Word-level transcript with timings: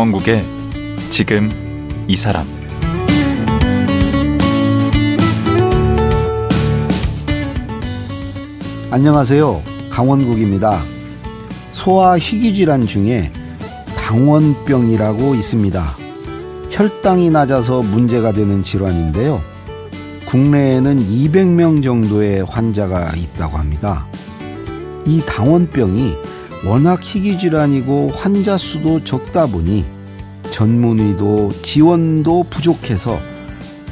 강원국의 0.00 0.42
지금 1.10 1.50
이 2.08 2.16
사람 2.16 2.46
안녕하세요. 8.90 9.62
강원국입니다. 9.90 10.80
소아 11.72 12.16
희귀 12.16 12.54
질환 12.54 12.86
중에 12.86 13.30
당원병이라고 13.98 15.34
있습니다. 15.34 15.84
혈당이 16.70 17.28
낮아서 17.28 17.82
문제가 17.82 18.32
되는 18.32 18.62
질환인데요. 18.62 19.42
국내에는 20.24 20.98
200명 20.98 21.82
정도의 21.82 22.46
환자가 22.48 23.12
있다고 23.16 23.58
합니다. 23.58 24.06
이 25.04 25.20
당원병이 25.26 26.16
워낙 26.64 27.00
희귀질환이고 27.02 28.10
환자 28.14 28.56
수도 28.58 29.02
적다 29.02 29.46
보니 29.46 29.84
전문의도 30.50 31.52
지원도 31.62 32.44
부족해서 32.50 33.18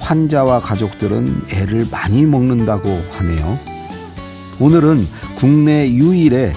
환자와 0.00 0.60
가족들은 0.60 1.44
애를 1.52 1.86
많이 1.91 2.27
먹는다고 2.27 2.88
하네요. 3.12 3.58
오늘은 4.60 5.06
국내 5.36 5.91
유일의 5.91 6.52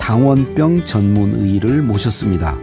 당원병 0.00 0.84
전문의를 0.84 1.82
모셨습니다. 1.82 2.56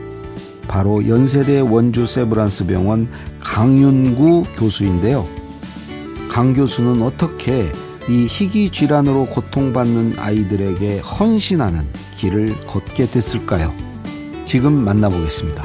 바로 0.68 1.08
연세대 1.08 1.62
원주 1.62 2.06
세브란스 2.06 2.66
병원 2.66 3.08
강윤구 3.40 4.44
교수인데요. 4.58 5.28
강 6.30 6.54
교수는 6.54 7.02
어떻게 7.02 7.72
이 8.10 8.28
희귀 8.28 8.72
질환으로 8.72 9.28
고통받는 9.28 10.16
아이들에게 10.18 11.00
헌신하는 11.00 11.88
길을 12.24 12.56
걷게 12.68 13.08
됐을까요? 13.08 13.76
지금 14.46 14.72
만나보겠습니다. 14.86 15.62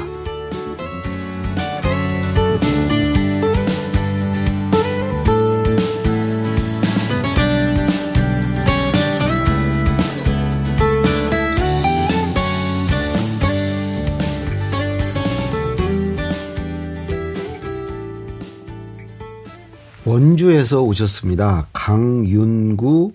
원주에서 20.03 20.81
오셨습니다. 20.81 21.67
강윤구 21.71 23.13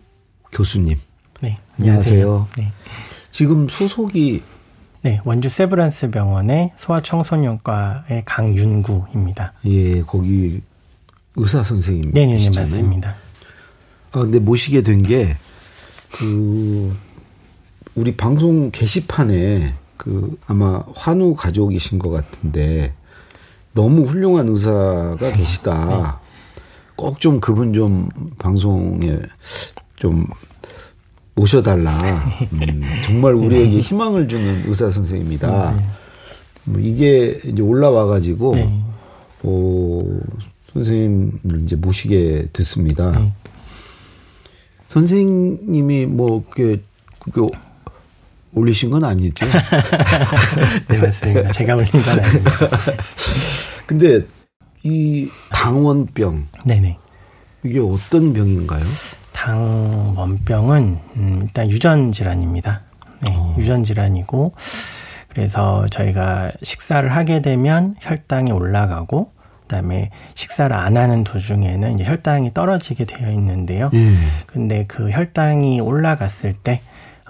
교수님. 0.50 0.96
네. 1.42 1.56
안녕하세요. 1.78 2.48
네. 2.56 2.72
지금 3.34 3.68
소속이 3.68 4.42
네, 5.02 5.20
원주 5.24 5.48
세브란스 5.48 6.10
병원의 6.12 6.70
소아청소년과의 6.76 8.22
강윤구입니다. 8.24 9.52
예, 9.66 10.00
거기 10.02 10.62
의사 11.34 11.64
선생님. 11.64 12.12
네 12.12 12.26
네 12.26 12.48
맞습니다. 12.50 13.16
아, 14.12 14.20
근데 14.20 14.38
모시게 14.38 14.82
된 14.82 15.02
게 15.02 15.34
그 16.12 16.96
우리 17.96 18.16
방송 18.16 18.70
게시판에 18.70 19.74
그 19.96 20.38
아마 20.46 20.84
환우 20.94 21.34
가족이신 21.34 21.98
것 21.98 22.10
같은데 22.10 22.94
너무 23.72 24.04
훌륭한 24.04 24.46
의사가 24.46 25.32
계시다. 25.32 26.20
네. 26.20 26.60
꼭좀 26.94 27.40
그분 27.40 27.72
좀 27.72 28.08
방송에 28.38 29.18
좀 29.96 30.24
모셔달라. 31.34 31.98
음, 32.52 32.82
정말 33.04 33.34
우리에게 33.34 33.80
희망을 33.80 34.28
주는 34.28 34.64
의사 34.66 34.90
선생님이다. 34.90 35.72
네. 35.72 35.84
뭐 36.64 36.80
이게 36.80 37.40
이제 37.44 37.60
올라와 37.62 38.06
가지고 38.06 38.54
네. 38.54 38.82
어, 39.42 40.00
선생님을 40.72 41.62
이제 41.64 41.76
모시게 41.76 42.48
됐습니다. 42.52 43.10
네. 43.12 43.32
선생님이 44.88 46.06
뭐 46.06 46.44
그게 46.48 46.80
그게 47.18 47.40
올리신 48.54 48.90
건 48.90 49.04
아니죠? 49.04 49.44
네 50.88 50.98
맞습니다. 50.98 51.50
제가 51.50 51.74
올린 51.74 51.90
건 51.90 52.20
아닙니다. 52.20 52.50
근데 53.86 54.24
이 54.84 55.28
당원병. 55.50 56.46
네네. 56.64 56.96
이게 57.64 57.80
어떤 57.80 58.32
병인가요? 58.32 58.84
당원병은 59.34 60.98
음, 61.16 61.40
일단 61.42 61.70
유전 61.70 62.12
질환입니다. 62.12 62.80
네, 63.20 63.34
어. 63.36 63.54
유전 63.58 63.82
질환이고 63.82 64.54
그래서 65.28 65.84
저희가 65.90 66.52
식사를 66.62 67.06
하게 67.14 67.42
되면 67.42 67.96
혈당이 68.00 68.52
올라가고 68.52 69.32
그다음에 69.62 70.10
식사를 70.34 70.74
안 70.74 70.96
하는 70.96 71.24
도중에는 71.24 71.94
이제 71.94 72.04
혈당이 72.04 72.54
떨어지게 72.54 73.04
되어 73.04 73.30
있는데요. 73.32 73.90
음. 73.92 74.30
근데 74.46 74.84
그 74.86 75.10
혈당이 75.10 75.80
올라갔을 75.80 76.52
때 76.52 76.80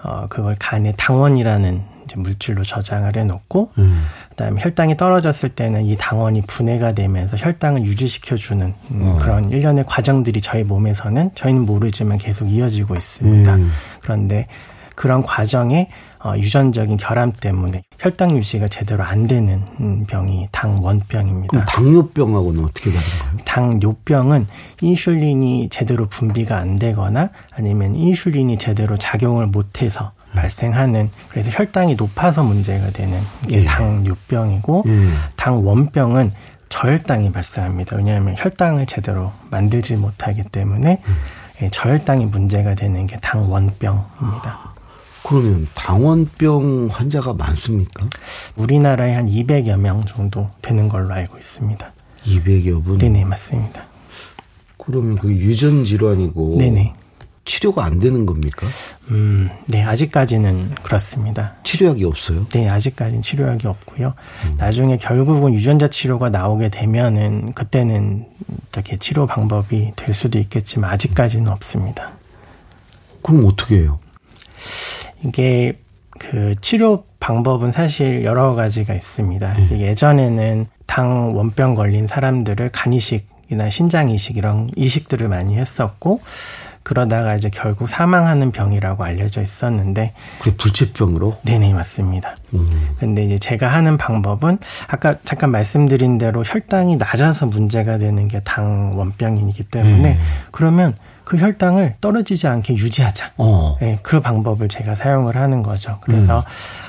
어, 0.03 0.27
그걸 0.29 0.55
간에 0.59 0.93
당원이라는 0.95 1.94
이제 2.05 2.19
물질로 2.19 2.63
저장을 2.63 3.15
해놓고 3.15 3.71
음. 3.77 4.05
그다음에 4.29 4.61
혈당이 4.61 4.97
떨어졌을 4.97 5.49
때는 5.49 5.85
이 5.85 5.95
당원이 5.97 6.43
분해가 6.47 6.93
되면서 6.93 7.37
혈당을 7.37 7.83
유지시켜주는 7.85 8.73
음, 8.91 9.01
어. 9.03 9.17
그런 9.19 9.51
일련의 9.51 9.85
과정들이 9.87 10.41
저희 10.41 10.63
몸에서는 10.63 11.31
저희는 11.35 11.65
모르지만 11.65 12.17
계속 12.17 12.49
이어지고 12.49 12.95
있습니다. 12.95 13.55
음. 13.55 13.71
그런데 14.01 14.47
그런 14.95 15.23
과정에 15.23 15.89
어, 15.89 16.04
유전적인 16.37 16.97
결함 16.97 17.31
때문에 17.31 17.83
혈당 17.99 18.35
유지가 18.37 18.67
제대로 18.67 19.03
안 19.03 19.27
되는 19.27 19.63
음, 19.79 20.05
병이 20.07 20.47
당원병입니다. 20.51 21.47
그럼 21.51 21.65
당뇨병하고는 21.65 22.63
어떻게 22.63 22.91
다른가요? 22.91 23.45
당뇨병은 23.45 24.47
인슐린이 24.81 25.69
제대로 25.69 26.07
분비가 26.07 26.57
안 26.57 26.77
되거나 26.79 27.29
아니면 27.51 27.95
인슐린이 27.95 28.57
제대로 28.57 28.97
작용을 28.97 29.47
못해서 29.47 30.11
발생하는 30.33 31.09
그래서 31.29 31.51
혈당이 31.51 31.95
높아서 31.95 32.43
문제가 32.43 32.89
되는 32.91 33.19
게 33.47 33.61
예. 33.61 33.65
당뇨병이고 33.65 34.83
예. 34.87 35.09
당원병은 35.37 36.31
저혈당이 36.69 37.31
발생합니다. 37.31 37.95
왜냐하면 37.95 38.35
혈당을 38.37 38.85
제대로 38.85 39.31
만들지 39.49 39.95
못하기 39.95 40.43
때문에 40.51 41.01
음. 41.07 41.15
예, 41.61 41.69
저혈당이 41.69 42.25
문제가 42.25 42.75
되는 42.75 43.07
게 43.07 43.17
당원병입니다. 43.21 44.74
그러면 45.27 45.67
당원병 45.73 46.89
환자가 46.91 47.33
많습니까? 47.33 48.07
우리나라에 48.55 49.15
한 49.15 49.27
200여 49.27 49.75
명 49.77 50.03
정도 50.05 50.51
되는 50.61 50.87
걸로 50.87 51.13
알고 51.13 51.37
있습니다. 51.37 51.93
200여 52.25 52.83
분? 52.83 52.97
네네, 52.99 53.25
맞습니다. 53.25 53.83
그러면 54.77 55.17
그 55.17 55.31
유전 55.31 55.83
질환이고 55.83 56.57
네네. 56.59 56.93
치료가 57.43 57.85
안 57.85 57.99
되는 57.99 58.25
겁니까? 58.25 58.67
음, 59.09 59.49
네, 59.65 59.83
아직까지는 59.83 60.75
그렇습니다. 60.83 61.55
치료약이 61.63 62.03
없어요? 62.03 62.45
네, 62.49 62.69
아직까지는 62.69 63.21
치료약이 63.23 63.67
없고요. 63.67 64.13
음. 64.45 64.53
나중에 64.57 64.97
결국은 64.97 65.53
유전자 65.53 65.87
치료가 65.87 66.29
나오게 66.29 66.69
되면은 66.69 67.53
그때는 67.53 68.25
어떻게 68.67 68.97
치료 68.97 69.25
방법이 69.25 69.93
될 69.95 70.13
수도 70.13 70.37
있겠지만 70.37 70.91
아직까지는 70.91 71.47
없습니다. 71.51 72.11
그럼 73.23 73.45
어떻게 73.45 73.77
해요? 73.77 73.99
이게 75.23 75.77
그 76.17 76.55
치료 76.61 77.03
방법은 77.19 77.71
사실 77.71 78.23
여러 78.23 78.53
가지가 78.55 78.93
있습니다. 78.93 79.55
음. 79.57 79.67
예전에는 79.71 80.67
당 80.85 81.35
원병 81.35 81.75
걸린 81.75 82.07
사람들을 82.07 82.69
간이식이나 82.69 83.69
신장 83.69 84.09
이식 84.09 84.37
이런 84.37 84.69
이식들을 84.75 85.27
많이 85.27 85.57
했었고 85.57 86.21
그러다가 86.83 87.35
이제 87.35 87.49
결국 87.51 87.89
사망하는 87.89 88.51
병이라고 88.51 89.03
알려져 89.03 89.41
있었는데 89.41 90.13
그 90.39 90.55
불치병으로? 90.55 91.35
네네 91.43 91.73
맞습니다. 91.73 92.35
음. 92.53 92.69
근데 92.99 93.25
이제 93.25 93.39
제가 93.39 93.67
하는 93.67 93.97
방법은 93.97 94.59
아까 94.87 95.15
잠깐 95.25 95.49
말씀드린 95.49 96.19
대로 96.19 96.43
혈당이 96.43 96.97
낮아서 96.97 97.47
문제가 97.47 97.97
되는 97.97 98.27
게 98.27 98.39
당 98.45 98.91
원병이기 98.95 99.63
때문에 99.63 100.13
음. 100.13 100.19
그러면 100.51 100.95
그 101.25 101.37
혈당을 101.37 101.95
떨어지지 101.99 102.47
않게 102.47 102.75
유지하자. 102.75 103.33
어. 103.37 103.77
네, 103.81 103.99
그 104.01 104.21
방법을 104.21 104.69
제가 104.69 104.95
사용을 104.95 105.35
하는 105.35 105.63
거죠. 105.63 105.97
그래서 106.01 106.39
음. 106.39 106.43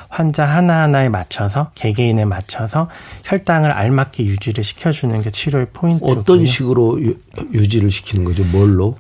환자 0.09 0.45
하나하나에 0.45 1.09
맞춰서 1.09 1.71
개개인에 1.75 2.25
맞춰서 2.25 2.89
혈당을 3.25 3.71
알맞게 3.71 4.25
유지를 4.25 4.63
시켜주는 4.63 5.21
게 5.23 5.31
치료의 5.31 5.69
포인트고요. 5.73 6.21
어떤 6.21 6.47
식으로 6.47 7.03
유, 7.03 7.17
유지를 7.53 7.91
시키는 7.91 8.25
거죠? 8.25 8.45
뭘로? 8.45 8.97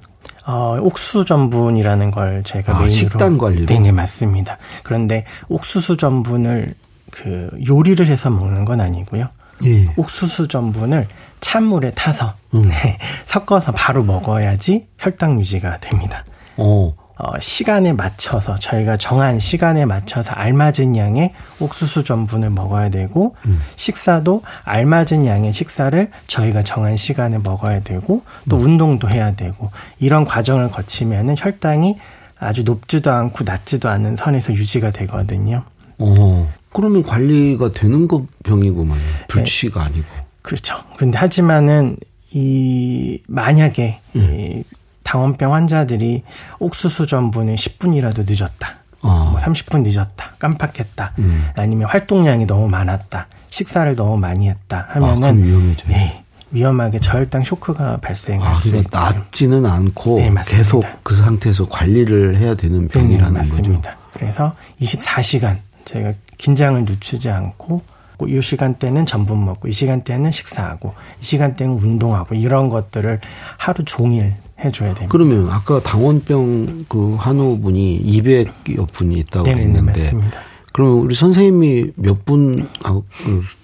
어, 0.46 0.78
옥수수 0.80 1.24
전분이라는 1.24 2.10
걸 2.10 2.42
제가 2.44 2.76
아, 2.76 2.78
메인으로 2.80 2.94
식단 2.94 3.38
관리로 3.38 3.66
네, 3.66 3.78
네, 3.78 3.92
맞습니다. 3.92 4.58
그런데 4.82 5.24
옥수수 5.48 5.96
전분을 5.96 6.74
그 7.10 7.50
요리를 7.66 8.06
해서 8.06 8.30
먹는 8.30 8.64
건 8.64 8.80
아니고요. 8.80 9.28
예. 9.64 9.92
옥수수 9.96 10.48
전분을 10.48 11.08
찬물에 11.40 11.92
타서 11.92 12.34
음. 12.54 12.62
네, 12.68 12.98
섞어서 13.24 13.72
바로 13.72 14.04
먹어야지 14.04 14.86
혈당 14.98 15.38
유지가 15.38 15.78
됩니다. 15.80 16.24
어, 16.56 16.94
어, 17.18 17.32
시간에 17.40 17.94
맞춰서 17.94 18.58
저희가 18.58 18.98
정한 18.98 19.40
시간에 19.40 19.86
맞춰서 19.86 20.32
알맞은 20.32 20.96
양의 20.96 21.32
옥수수 21.60 22.04
전분을 22.04 22.50
먹어야 22.50 22.90
되고 22.90 23.34
음. 23.46 23.62
식사도 23.76 24.42
알맞은 24.64 25.24
양의 25.24 25.52
식사를 25.52 26.10
저희가 26.26 26.62
정한 26.62 26.98
시간에 26.98 27.38
먹어야 27.38 27.80
되고 27.80 28.22
또 28.50 28.56
음. 28.56 28.62
운동도 28.62 29.08
해야 29.08 29.34
되고 29.34 29.70
이런 29.98 30.26
과정을 30.26 30.70
거치면은 30.70 31.36
혈당이 31.38 31.96
아주 32.38 32.64
높지도 32.64 33.10
않고 33.10 33.44
낮지도 33.44 33.88
않은 33.88 34.16
선에서 34.16 34.52
유지가 34.52 34.90
되거든요. 34.90 35.64
어, 35.98 36.52
그러면 36.76 37.02
관리가 37.02 37.72
되는 37.72 38.06
거 38.06 38.26
병이구만. 38.44 38.98
불치가 39.28 39.80
네. 39.80 39.86
아니고. 39.86 40.06
그렇죠. 40.42 40.76
근데 40.98 41.16
하지만은 41.16 41.96
이 42.32 43.18
만약에 43.28 43.98
음. 44.14 44.36
이 44.38 44.62
당원병 45.02 45.54
환자들이 45.54 46.22
옥수수 46.58 47.06
전분을 47.06 47.54
10분이라도 47.54 48.24
늦었다. 48.28 48.74
어. 49.00 49.30
뭐 49.30 49.38
30분 49.38 49.84
늦었다. 49.88 50.34
깜빡했다. 50.38 51.12
음. 51.18 51.48
아니면 51.56 51.88
활동량이 51.88 52.46
너무 52.46 52.68
많았다. 52.68 53.26
식사를 53.48 53.96
너무 53.96 54.18
많이 54.18 54.50
했다. 54.50 54.86
하면은 54.90 55.28
아, 55.28 55.32
위험해져요. 55.32 55.88
네. 55.88 56.24
위험하게 56.50 56.98
저혈당 56.98 57.42
쇼크가 57.42 57.98
발생할 58.02 58.52
아, 58.52 58.54
수 58.54 58.68
있고요. 58.68 58.84
낮지는 58.90 59.64
않고 59.64 60.16
네, 60.18 60.30
계속 60.46 60.84
그 61.02 61.16
상태에서 61.16 61.68
관리를 61.70 62.36
해야 62.36 62.54
되는 62.54 62.82
네, 62.82 62.88
병이라는 62.88 63.32
네, 63.32 63.38
맞습니다. 63.38 63.94
거죠. 63.94 63.96
그래서 64.12 64.54
24시간 64.82 65.56
저희가 65.86 66.12
긴장을 66.38 66.80
늦추지 66.84 67.30
않고 67.30 67.82
이 68.26 68.40
시간대는 68.40 69.04
전분 69.04 69.44
먹고 69.44 69.68
이 69.68 69.72
시간대는 69.72 70.30
식사하고 70.30 70.94
이 71.20 71.24
시간대는 71.24 71.74
운동하고 71.74 72.34
이런 72.34 72.68
것들을 72.70 73.20
하루 73.58 73.84
종일 73.84 74.32
해줘야 74.58 74.94
됩니다. 74.94 75.08
그러면 75.10 75.50
아까 75.50 75.80
당원병 75.80 76.86
그 76.88 77.16
한우분이 77.18 78.02
200여 78.02 78.90
분이 78.90 79.16
있다고 79.18 79.44
네, 79.44 79.54
네 79.54 79.60
했는데 79.62 79.82
맞습니다. 79.82 80.40
그러면 80.72 80.98
우리 80.98 81.14
선생님이 81.14 81.92
몇 81.96 82.24
분 82.24 82.68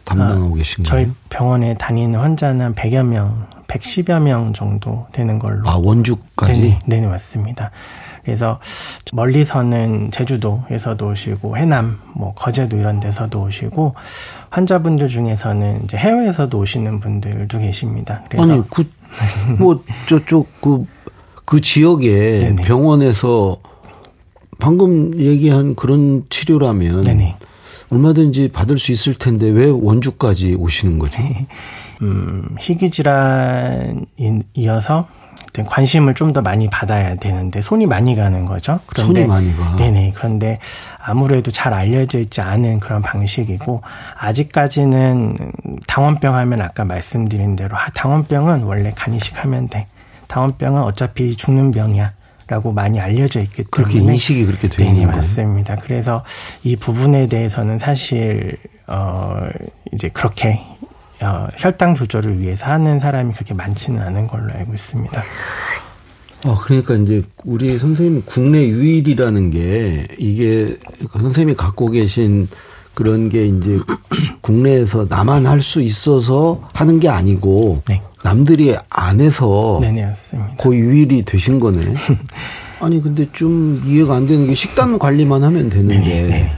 담당하고 0.05 0.55
아, 0.55 0.57
계신가요? 0.59 0.85
저희 1.05 1.11
병원에 1.31 1.75
다니는 1.75 2.19
환자는 2.19 2.75
100여 2.75 3.07
명, 3.07 3.47
110여 3.69 4.21
명 4.23 4.53
정도 4.53 5.07
되는 5.13 5.39
걸로. 5.39 5.67
아, 5.69 5.77
원주까지? 5.77 6.53
네네, 6.53 6.79
네네 6.87 7.07
맞습니다. 7.07 7.71
그래서 8.25 8.61
멀리서는 9.13 10.11
제주도에서도 10.11 11.09
오시고 11.09 11.57
해남, 11.57 11.99
뭐 12.15 12.33
거제도 12.35 12.77
이런 12.77 13.01
데서도 13.01 13.43
오시고 13.43 13.95
환자분들 14.51 15.09
중에서는 15.09 15.85
이제 15.85 15.97
해외에서도 15.97 16.57
오시는 16.57 17.01
분들도 17.01 17.59
계십니다. 17.59 18.23
그래서 18.29 18.53
아니 18.53 18.63
그뭐 18.69 19.83
저쪽 20.09 20.49
그그 20.61 20.87
그 21.45 21.61
지역에 21.61 22.39
네네. 22.39 22.63
병원에서 22.63 23.59
방금 24.59 25.19
얘기한 25.19 25.75
그런 25.75 26.25
치료라면 26.31 27.03
네네. 27.03 27.37
얼마든지 27.93 28.49
받을 28.53 28.79
수 28.79 28.91
있을 28.93 29.15
텐데 29.15 29.49
왜 29.49 29.67
원주까지 29.69 30.55
오시는 30.55 30.99
거죠? 30.99 31.23
음, 32.03 32.57
희귀 32.59 32.91
질환이어서 32.91 33.99
관심을 35.67 36.15
좀 36.15 36.33
더 36.33 36.41
많이 36.41 36.71
받아야 36.71 37.15
되는데 37.17 37.61
손이 37.61 37.85
많이 37.85 38.17
가는 38.17 38.47
거죠. 38.47 38.81
그런데 38.87 39.21
손이 39.21 39.27
많이 39.29 39.55
가. 39.55 39.77
네네. 39.77 40.13
그런데 40.15 40.59
아무래도 40.99 41.51
잘 41.51 41.75
알려져 41.75 42.21
있지 42.21 42.41
않은 42.41 42.81
그런 42.81 43.03
방식이고 43.03 43.83
아직까지는 44.19 45.37
당원병 45.87 46.35
하면 46.37 46.63
아까 46.63 46.87
말씀드린 46.87 47.55
대로 47.57 47.77
아, 47.77 47.91
당원병은 47.91 48.63
원래 48.63 48.93
간이식하면 48.97 49.69
돼. 49.69 49.89
당원병은 50.29 50.83
어차피 50.83 51.37
죽는 51.37 51.73
병이야. 51.73 52.13
라고 52.53 52.71
많이 52.71 53.01
알려져 53.01 53.41
있기 53.41 53.65
때문에 53.65 53.71
그렇게 53.71 53.99
인식이 53.99 54.45
그렇게 54.45 54.69
되어 54.69 54.87
있는 54.87 55.05
거예요. 55.05 55.17
맞습니다. 55.17 55.77
그래서 55.77 56.23
이 56.65 56.77
부분에 56.77 57.27
대해서는 57.27 57.79
사실 57.79 58.59
어 58.87 59.49
이제 59.95 60.11
그렇게 60.11 60.61
어, 61.23 61.49
혈당 61.57 61.95
조절을 61.95 62.41
위해서 62.41 62.67
하는 62.67 63.01
사람이 63.01 63.33
그렇게 63.33 63.55
많지는 63.55 64.03
않은 64.03 64.27
걸로 64.27 64.53
알고 64.53 64.75
있습니다. 64.75 65.25
어, 66.45 66.59
그러니까 66.63 66.95
이제 66.97 67.23
우리 67.45 67.79
선생님 67.79 68.25
국내 68.27 68.67
유일이라는 68.69 69.51
게 69.51 70.07
이게 70.19 70.77
선생님이 71.13 71.57
갖고 71.57 71.89
계신 71.89 72.49
그런 72.93 73.31
게 73.31 73.47
이제 73.47 73.79
국내에서 74.43 75.07
나만 75.09 75.47
할 75.47 75.63
수 75.63 75.81
있어서 75.81 76.69
하는 76.75 77.01
게 77.01 77.09
아니고 77.09 77.83
네. 77.89 78.03
남들이 78.23 78.77
안 79.13 79.21
해서 79.21 79.79
네네. 79.83 80.13
거의 80.57 80.81
유일이 80.81 81.25
되신 81.25 81.61
거네. 81.61 81.95
아니 82.81 83.01
근데 83.03 83.29
좀 83.33 83.81
이해가 83.85 84.17
안 84.17 84.27
되는 84.27 84.47
게 84.47 84.55
식단 84.55 84.99
관리만 84.99 85.45
하면 85.45 85.69
되는데 85.69 85.99
네네, 85.99 86.29
네. 86.29 86.57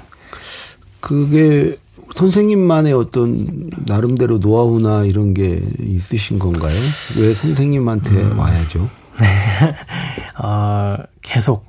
그게 1.01 1.77
선생님만의 2.15 2.93
어떤 2.93 3.71
나름대로 3.87 4.39
노하우나 4.39 5.05
이런 5.05 5.35
게 5.35 5.61
있으신 5.81 6.39
건가요? 6.39 6.75
왜 7.19 7.35
선생님한테 7.35 8.11
음. 8.11 8.39
와야죠? 8.39 8.89
어, 10.39 10.97
계속 11.23 11.67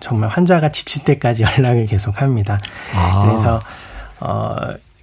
정말 0.00 0.28
환자가 0.30 0.70
지칠 0.70 1.04
때까지 1.04 1.42
연락을 1.42 1.86
계속 1.86 2.22
합니다. 2.22 2.58
아. 2.94 3.26
그래서 3.26 3.60
어, 4.20 4.56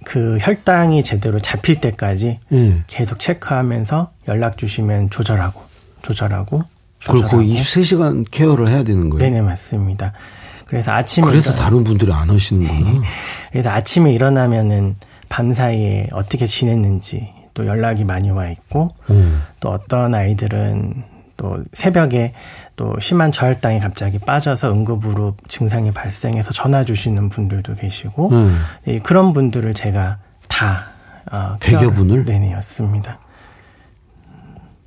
그 0.04 0.38
혈당이 0.40 1.02
제대로 1.02 1.38
잡힐 1.38 1.80
때까지 1.80 2.38
음. 2.52 2.84
계속 2.86 3.18
체크하면서 3.18 4.10
연락 4.28 4.56
주시면 4.58 5.10
조절하고 5.10 5.62
조절하고 6.02 6.62
조절하고 7.00 7.36
그리고 7.36 7.54
24시간 7.54 8.24
케어를 8.30 8.68
해야 8.68 8.82
되는 8.82 9.10
거예요. 9.10 9.18
네네 9.18 9.42
맞습니다. 9.42 10.12
그래서 10.66 10.92
아침에 10.92 11.26
그래서 11.26 11.50
일어나, 11.50 11.64
다른 11.64 11.84
분들이 11.84 12.12
안 12.12 12.30
하시는구나. 12.30 13.02
그래서 13.50 13.70
아침에 13.70 14.12
일어나면은 14.12 14.96
밤 15.28 15.52
사이에 15.52 16.08
어떻게 16.12 16.46
지냈는지 16.46 17.32
또 17.54 17.66
연락이 17.66 18.04
많이 18.04 18.30
와 18.30 18.48
있고 18.48 18.88
음. 19.10 19.42
또 19.58 19.70
어떤 19.70 20.14
아이들은 20.14 21.04
또 21.40 21.62
새벽에 21.72 22.34
또 22.76 22.94
심한 23.00 23.32
저혈당이 23.32 23.80
갑자기 23.80 24.18
빠져서 24.18 24.72
응급으로 24.72 25.36
증상이 25.48 25.90
발생해서 25.90 26.52
전화 26.52 26.84
주시는 26.84 27.30
분들도 27.30 27.76
계시고 27.76 28.28
음. 28.28 28.60
네, 28.84 28.98
그런 28.98 29.32
분들을 29.32 29.72
제가 29.72 30.18
다 30.48 30.90
어, 31.32 31.56
100여 31.60 31.94
분을 31.94 32.24
네네였습니다. 32.26 33.18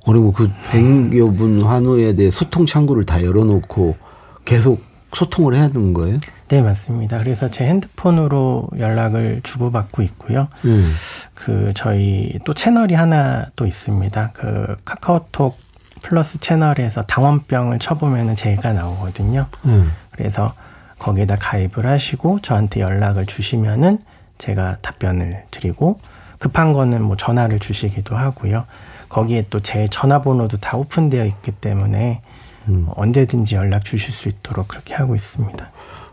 그리고 0.06 0.30
그 0.30 0.48
100여 0.70 1.36
분 1.36 1.60
환우에 1.62 2.14
대해 2.14 2.30
소통 2.30 2.66
창구를 2.66 3.04
다 3.04 3.20
열어놓고 3.24 3.96
계속 4.44 4.80
소통을 5.12 5.54
해야 5.54 5.68
되는 5.68 5.92
거예요? 5.92 6.18
네, 6.48 6.62
맞습니다. 6.62 7.18
그래서 7.18 7.50
제 7.50 7.66
핸드폰으로 7.66 8.68
연락을 8.78 9.40
주고받고 9.42 10.02
있고요. 10.02 10.48
음. 10.66 10.92
그 11.34 11.72
저희 11.74 12.38
또 12.44 12.54
채널이 12.54 12.94
하나 12.94 13.46
또 13.56 13.66
있습니다. 13.66 14.30
그 14.34 14.76
카카오톡 14.84 15.63
플러스 16.04 16.38
채널에서 16.38 17.02
당원병을 17.02 17.78
쳐보면은 17.78 18.36
제가 18.36 18.74
나오거든요. 18.74 19.46
음. 19.64 19.90
그래서 20.10 20.52
거기에다 20.98 21.36
가입을 21.36 21.86
하시고 21.86 22.40
저한테 22.40 22.80
연락을 22.80 23.24
주시면은 23.24 23.98
제가 24.36 24.76
답변을 24.82 25.44
드리고 25.50 25.98
급한 26.38 26.74
거는 26.74 27.02
뭐 27.02 27.16
전화를 27.16 27.58
주시기도 27.58 28.16
하고요. 28.16 28.66
거기에 29.08 29.46
또 29.48 29.60
제 29.60 29.88
전화번호도 29.88 30.58
다 30.58 30.76
오픈되어 30.76 31.24
있기 31.24 31.52
때문에 31.52 32.20
음. 32.68 32.86
언제든지 32.96 33.54
연락 33.54 33.84
주실 33.84 34.12
수 34.12 34.28
있도록 34.28 34.68
그렇게 34.68 34.94
하고 34.94 35.14
있습니다. 35.14 35.70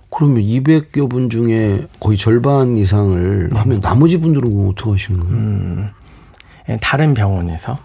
그러면 0.10 0.44
200여 0.44 1.10
분 1.10 1.30
중에 1.30 1.86
거의 2.00 2.18
절반 2.18 2.78
이상을 2.78 3.50
네. 3.50 3.60
하면 3.60 3.80
나머지 3.82 4.18
분들은 4.18 4.70
어떻게 4.70 4.92
하시는 4.92 5.20
거예요? 5.20 5.34
음, 5.34 5.90
예, 6.70 6.78
다른 6.82 7.14
병원에서 7.14 7.78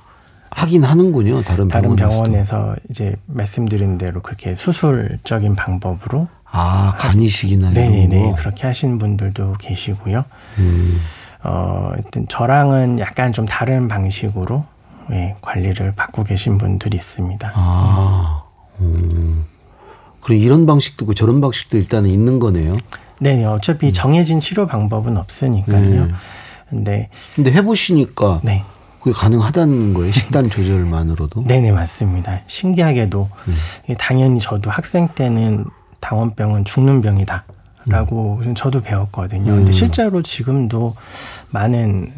하긴 0.56 0.84
하는군요. 0.84 1.42
다른, 1.42 1.68
다른 1.68 1.96
병원에서 1.96 2.74
이제 2.88 3.14
말씀드린 3.26 3.98
대로 3.98 4.22
그렇게 4.22 4.54
수술적인 4.54 5.54
방법으로 5.54 6.28
아 6.50 6.94
간이식이나 6.96 7.70
네네네 7.72 8.34
그렇게 8.38 8.66
하시는 8.66 8.96
분들도 8.96 9.52
계시고요. 9.58 10.24
음. 10.58 10.98
어, 11.44 11.90
하여튼 11.92 12.26
저랑은 12.28 12.98
약간 13.00 13.32
좀 13.32 13.44
다른 13.44 13.86
방식으로 13.86 14.64
예, 15.12 15.36
관리를 15.42 15.92
받고 15.92 16.24
계신 16.24 16.56
분들이 16.56 16.96
있습니다. 16.96 17.52
아. 17.54 18.42
음. 18.80 19.44
그럼 20.22 20.38
이런 20.38 20.64
방식도 20.64 21.04
있고 21.04 21.12
저런 21.12 21.42
방식도 21.42 21.76
일단은 21.76 22.08
있는 22.08 22.38
거네요. 22.38 22.78
네, 23.20 23.44
어차피 23.44 23.88
음. 23.88 23.92
정해진 23.92 24.40
치료 24.40 24.66
방법은 24.66 25.18
없으니까요. 25.18 26.06
네. 26.06 26.12
근데 26.70 27.10
근데 27.34 27.52
해보시니까 27.52 28.40
네. 28.42 28.64
그게 29.06 29.16
가능하다는 29.16 29.94
거예요. 29.94 30.10
식단 30.12 30.50
조절만으로도. 30.50 31.44
네네 31.44 31.70
맞습니다. 31.70 32.40
신기하게도 32.48 33.28
음. 33.46 33.94
당연히 33.98 34.40
저도 34.40 34.68
학생 34.68 35.06
때는 35.14 35.64
당원병은 36.00 36.64
죽는 36.64 37.00
병이다. 37.02 37.44
라고 37.88 38.40
음. 38.42 38.56
저도 38.56 38.82
배웠거든요. 38.82 39.52
음. 39.52 39.56
근데 39.58 39.70
실제로 39.70 40.22
지금도 40.22 40.96
많은 41.50 42.10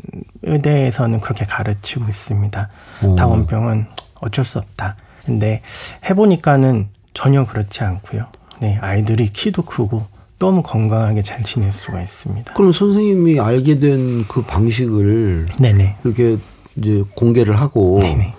의대에서는 0.42 1.20
그렇게 1.20 1.44
가르치고 1.44 2.06
있습니다. 2.08 2.68
어. 3.02 3.14
당원병은 3.16 3.86
어쩔 4.22 4.46
수 4.46 4.58
없다. 4.58 4.96
근데 5.26 5.60
해보니까는 6.08 6.88
전혀 7.12 7.44
그렇지 7.44 7.84
않고요. 7.84 8.28
네, 8.60 8.78
아이들이 8.80 9.28
키도 9.28 9.60
크고 9.62 10.06
너무 10.38 10.62
건강하게 10.62 11.20
잘 11.20 11.42
지낼 11.42 11.70
수가 11.70 12.00
있습니다. 12.00 12.54
그럼 12.54 12.72
선생님이 12.72 13.38
알게 13.38 13.78
된 13.78 14.24
그 14.26 14.42
방식을 14.42 15.48
네네. 15.60 15.96
이렇게 16.02 16.38
이제 16.78 17.04
공개를 17.14 17.60
하고 17.60 17.98
네네. 18.00 18.34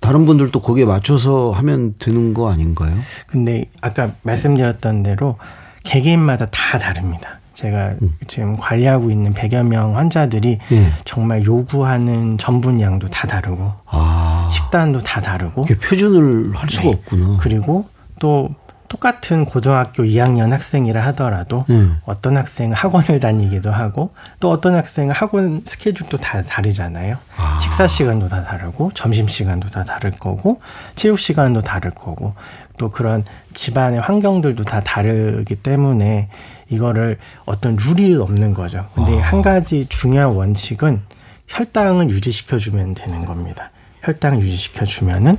다른 0.00 0.26
분들도 0.26 0.60
거기에 0.60 0.84
맞춰서 0.84 1.50
하면 1.52 1.94
되는 1.98 2.34
거 2.34 2.50
아닌가요? 2.50 2.94
근데 3.26 3.66
아까 3.80 4.12
말씀드렸던 4.22 5.02
대로 5.02 5.36
개개인마다 5.84 6.46
다 6.46 6.78
다릅니다. 6.78 7.40
제가 7.54 7.94
음. 8.02 8.14
지금 8.26 8.56
관리하고 8.56 9.10
있는 9.10 9.32
100여 9.32 9.66
명 9.66 9.96
환자들이 9.96 10.58
예. 10.72 10.92
정말 11.06 11.42
요구하는 11.44 12.36
전분량도 12.36 13.08
다 13.08 13.26
다르고 13.26 13.72
아, 13.86 14.48
식단도 14.52 15.00
다 15.00 15.22
다르고 15.22 15.64
표준을 15.64 16.54
할 16.54 16.68
수가 16.68 16.82
네. 16.82 16.90
없구나. 16.90 17.36
그리고 17.40 17.86
또 18.18 18.50
똑같은 18.96 19.44
고등학교 19.44 20.04
2학년 20.04 20.50
학생이라 20.50 21.04
하더라도 21.08 21.66
음. 21.68 21.98
어떤 22.06 22.36
학생은 22.36 22.74
학원을 22.74 23.20
다니기도 23.20 23.70
하고 23.70 24.14
또 24.40 24.50
어떤 24.50 24.74
학생은 24.74 25.14
학원 25.14 25.62
스케줄도 25.64 26.16
다 26.16 26.42
다르잖아요. 26.42 27.18
아. 27.36 27.58
식사 27.58 27.86
시간도 27.86 28.28
다 28.28 28.42
다르고 28.42 28.92
점심 28.94 29.28
시간도 29.28 29.68
다 29.68 29.84
다를 29.84 30.12
거고 30.12 30.60
체육 30.94 31.18
시간도 31.18 31.60
다를 31.60 31.90
거고 31.90 32.34
또 32.78 32.90
그런 32.90 33.24
집안의 33.52 34.00
환경들도 34.00 34.64
다 34.64 34.80
다르기 34.80 35.56
때문에 35.56 36.28
이거를 36.70 37.18
어떤 37.44 37.76
룰이 37.76 38.14
없는 38.16 38.54
거죠. 38.54 38.88
근데 38.94 39.20
아. 39.20 39.26
한 39.26 39.42
가지 39.42 39.86
중요한 39.88 40.34
원칙은 40.34 41.02
혈당을 41.48 42.08
유지시켜 42.08 42.58
주면 42.58 42.94
되는 42.94 43.26
겁니다. 43.26 43.70
혈당 44.02 44.40
유지시켜 44.40 44.86
주면은 44.86 45.38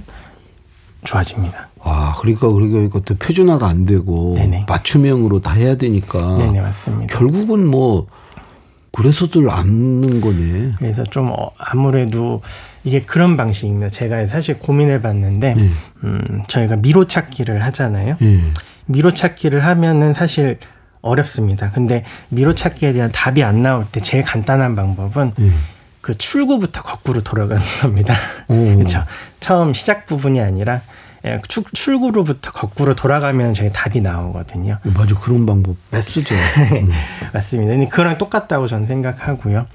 좋아집니다. 1.04 1.70
아, 1.82 2.16
그러니까 2.20 2.50
그러니까 2.50 2.80
이것도 2.80 3.16
표준화가 3.16 3.68
안 3.68 3.86
되고 3.86 4.34
네네. 4.36 4.66
맞춤형으로 4.68 5.42
다 5.42 5.51
해야 5.51 5.75
되니까 5.75 6.36
네네 6.36 6.62
맞습니다. 6.62 7.18
결국은 7.18 7.66
뭐 7.66 8.08
그래서들 8.92 9.50
않는 9.50 10.22
거네. 10.22 10.74
그래서 10.80 11.04
좀 11.04 11.30
어, 11.32 11.51
아무래도 11.58 12.42
이게 12.84 13.01
그런 13.01 13.38
방식입니다. 13.38 13.89
제가 13.89 14.25
사실 14.25 14.58
고민해 14.58 15.01
봤는데 15.01 15.54
네. 15.54 15.70
음, 16.04 16.44
저희가 16.48 16.77
미로 16.77 17.06
찾기를 17.06 17.63
하잖아요. 17.66 18.18
예. 18.22 18.42
미로 18.86 19.13
찾기를 19.13 19.66
하면은 19.66 20.13
사실 20.13 20.58
어렵습니다. 21.01 21.70
근데 21.72 22.04
미로 22.30 22.56
찾기에 22.56 22.94
대한 22.94 23.12
답이 23.12 23.44
안 23.44 23.62
나올 23.62 23.86
때 23.92 24.00
제일 24.00 24.24
간단한 24.24 24.75
방법은 24.75 25.34
예. 25.42 25.51
그 26.08 26.18
출구부터 26.18 26.84
거꾸로 26.84 27.22
돌아가는 27.22 27.62
겁니다. 27.82 28.16
오. 28.48 28.78
그렇죠. 28.78 29.04
처음 29.42 29.74
시작 29.74 30.06
부분이 30.06 30.40
아니라 30.40 30.80
예, 31.26 31.42
출, 31.50 31.66
출구로부터 31.74 32.52
거꾸로 32.54 32.96
돌아가면 32.96 33.54
저희 33.54 33.70
답이 33.74 34.00
나오거든요. 34.00 34.80
맞아 34.84 35.20
그런 35.20 35.46
방법 35.46 35.76
쓰죠. 36.00 36.34
음. 36.80 36.90
맞습니다. 37.34 37.90
그거랑 37.90 38.18
똑같다고 38.18 38.68
저는 38.68 38.88
생각하고요. 38.88 39.66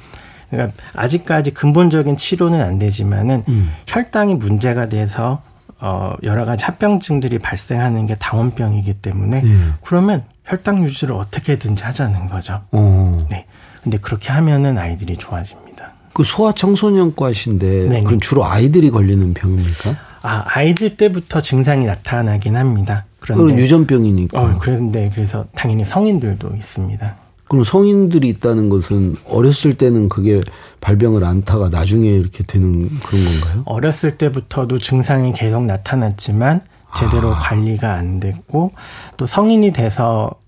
그러니까 0.48 0.74
아직까지 0.94 1.50
근본적인 1.50 2.16
치료는 2.16 2.62
안 2.62 2.78
되지만은 2.78 3.44
음. 3.48 3.70
혈당이 3.86 4.36
문제가 4.36 4.88
돼서 4.88 5.42
어 5.80 6.14
여러 6.22 6.46
가지 6.46 6.64
합병증들이 6.64 7.40
발생하는 7.40 8.06
게 8.06 8.14
당원병이기 8.14 8.94
때문에 8.94 9.42
예. 9.44 9.72
그러면 9.84 10.24
혈당 10.46 10.82
유지를 10.82 11.14
어떻게든지 11.14 11.84
하자는 11.84 12.30
거죠. 12.30 12.62
어. 12.70 13.18
네. 13.30 13.44
근데 13.82 13.98
그렇게 13.98 14.30
하면은 14.30 14.78
아이들이 14.78 15.16
좋아집니다. 15.16 15.81
그 16.12 16.24
소아청소년과신데 16.24 17.66
네네. 17.88 18.02
그럼 18.04 18.20
주로 18.20 18.44
아이들이 18.44 18.90
걸리는 18.90 19.34
병입니까? 19.34 19.96
아, 20.22 20.44
아이들 20.46 20.96
때부터 20.96 21.40
증상이 21.40 21.84
나타나긴 21.84 22.56
합니다. 22.56 23.06
그런데 23.20 23.54
유전병이니까. 23.56 24.40
어, 24.40 24.56
그런데 24.60 25.10
그래서 25.14 25.46
당연히 25.54 25.84
성인들도 25.84 26.52
있습니다. 26.56 27.16
그럼 27.48 27.64
성인들이 27.64 28.28
있다는 28.28 28.68
것은 28.68 29.16
어렸을 29.28 29.74
때는 29.74 30.08
그게 30.08 30.40
발병을 30.80 31.22
않다가 31.24 31.68
나중에 31.68 32.08
이렇게 32.08 32.42
되는 32.44 32.88
그런 33.00 33.24
건가요? 33.24 33.62
어렸을 33.66 34.16
때부터도 34.16 34.78
증상이 34.78 35.32
계속 35.32 35.64
나타났지만 35.66 36.62
제대로 36.96 37.30
관리가 37.32 37.92
안 37.94 38.20
됐고 38.20 38.72
또 39.16 39.26
성인이 39.26 39.72
돼서 39.72 40.30
치- 40.32 40.41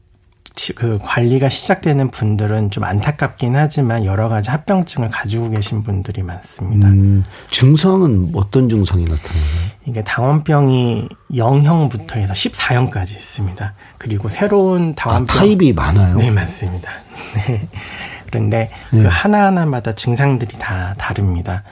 그 0.77 0.99
관리가 1.03 1.49
시작되는 1.49 2.11
분들은 2.11 2.71
좀 2.71 2.85
안타깝긴 2.85 3.57
하지만 3.57 4.05
여러 4.05 4.29
가지 4.29 4.51
합병증을 4.51 5.09
가지고 5.09 5.51
계신 5.51 5.83
분들이 5.83 6.23
많습니다. 6.23 6.89
음, 6.89 7.25
증상은 7.51 8.31
어떤 8.35 8.69
증상이 8.69 9.05
나타나요? 9.05 9.43
이게 9.87 10.03
당원병이 10.05 11.09
0형부터 11.33 12.17
해서 12.17 12.33
14형까지 12.33 13.11
있습니다. 13.11 13.75
그리고 13.99 14.29
새로운 14.29 14.91
아, 14.93 14.95
당원병 15.03 15.37
타입이 15.37 15.73
많아요. 15.73 16.17
네, 16.17 16.31
맞습니다. 16.31 16.91
네. 17.47 17.69
그런데 18.27 18.71
네. 18.93 19.03
그 19.03 19.09
하나하나마다 19.11 19.95
증상들이 19.95 20.57
다 20.59 20.95
다릅니다. 20.99 21.65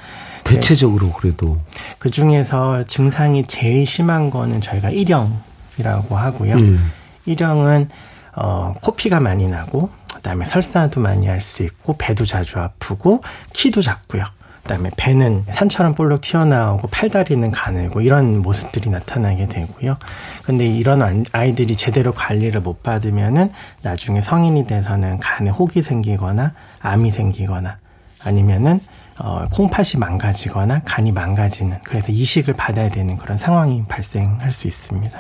대체적으로 0.45 1.13
그래도 1.13 1.61
그 1.99 2.11
중에서 2.11 2.85
증상이 2.87 3.45
제일 3.45 3.87
심한 3.87 4.29
거는 4.29 4.61
저희가 4.61 4.91
일형이라고 4.91 6.17
하고요. 6.17 6.55
음. 6.57 6.91
일형은 7.27 7.89
어, 8.35 8.75
코피가 8.83 9.21
많이 9.21 9.47
나고, 9.49 9.91
그다음에 10.15 10.45
설사도 10.45 11.01
많이 11.01 11.27
할 11.27 11.41
수 11.41 11.63
있고, 11.63 11.97
배도 11.99 12.25
자주 12.25 12.59
아프고, 12.59 13.23
키도 13.53 13.83
작고요. 13.83 14.25
그다음에 14.63 14.91
배는 14.97 15.45
산처럼 15.51 15.95
볼록 15.97 16.21
튀어나오고 16.21 16.87
팔다리는 16.87 17.51
가늘고 17.51 18.01
이런 18.01 18.41
모습들이 18.43 18.91
나타나게 18.91 19.49
되고요. 19.49 19.97
근데 20.45 20.69
이런 20.69 21.03
안- 21.03 21.25
아이들이 21.33 21.75
제대로 21.75 22.13
관리를 22.13 22.61
못 22.61 22.81
받으면은 22.85 23.51
나중에 23.83 24.21
성인이 24.21 24.69
돼서는 24.69 25.19
간에 25.19 25.51
혹이 25.51 25.83
생기거나 25.83 26.53
암이 26.81 27.11
생기거나 27.11 27.79
아니면은 28.23 28.79
어, 29.19 29.47
콩팥이 29.53 29.99
망가지거나 29.99 30.83
간이 30.85 31.11
망가지는 31.11 31.79
그래서 31.83 32.13
이식을 32.13 32.55
받아야 32.55 32.89
되는 32.89 33.17
그런 33.17 33.37
상황이 33.39 33.83
발생할 33.89 34.53
수 34.53 34.69
있습니다. 34.69 35.19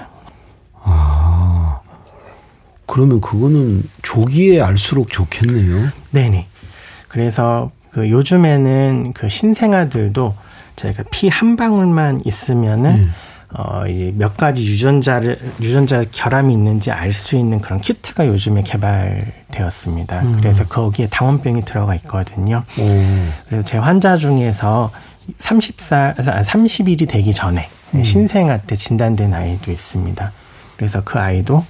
아 0.84 1.31
그러면 2.86 3.20
그거는 3.20 3.82
조기에 4.02 4.60
알수록 4.60 5.08
좋겠네요. 5.12 5.90
네네. 6.10 6.46
그래서 7.08 7.70
그 7.90 8.08
요즘에는 8.10 9.12
그 9.12 9.28
신생아들도 9.28 10.34
저희가 10.76 11.04
피 11.10 11.28
한 11.28 11.56
방울만 11.56 12.22
있으면은 12.24 13.10
어 13.54 13.86
이제 13.86 14.12
몇 14.16 14.36
가지 14.38 14.62
유전자를 14.64 15.38
유전자 15.60 16.02
결함이 16.10 16.54
있는지 16.54 16.90
알 16.90 17.12
수 17.12 17.36
있는 17.36 17.60
그런 17.60 17.80
키트가 17.80 18.26
요즘에 18.26 18.62
개발되었습니다. 18.62 20.22
그래서 20.40 20.64
거기에 20.66 21.08
당원병이 21.08 21.64
들어가 21.66 21.94
있거든요. 21.96 22.64
오. 22.78 22.86
그래서 23.46 23.64
제 23.64 23.76
환자 23.78 24.16
중에서 24.16 24.90
30살, 25.38 26.16
30일이 26.16 27.06
되기 27.08 27.32
전에 27.32 27.68
신생아 28.02 28.58
때 28.62 28.74
진단된 28.74 29.34
아이도 29.34 29.70
있습니다. 29.70 30.32
그래서 30.76 31.02
그 31.04 31.18
아이도 31.18 31.62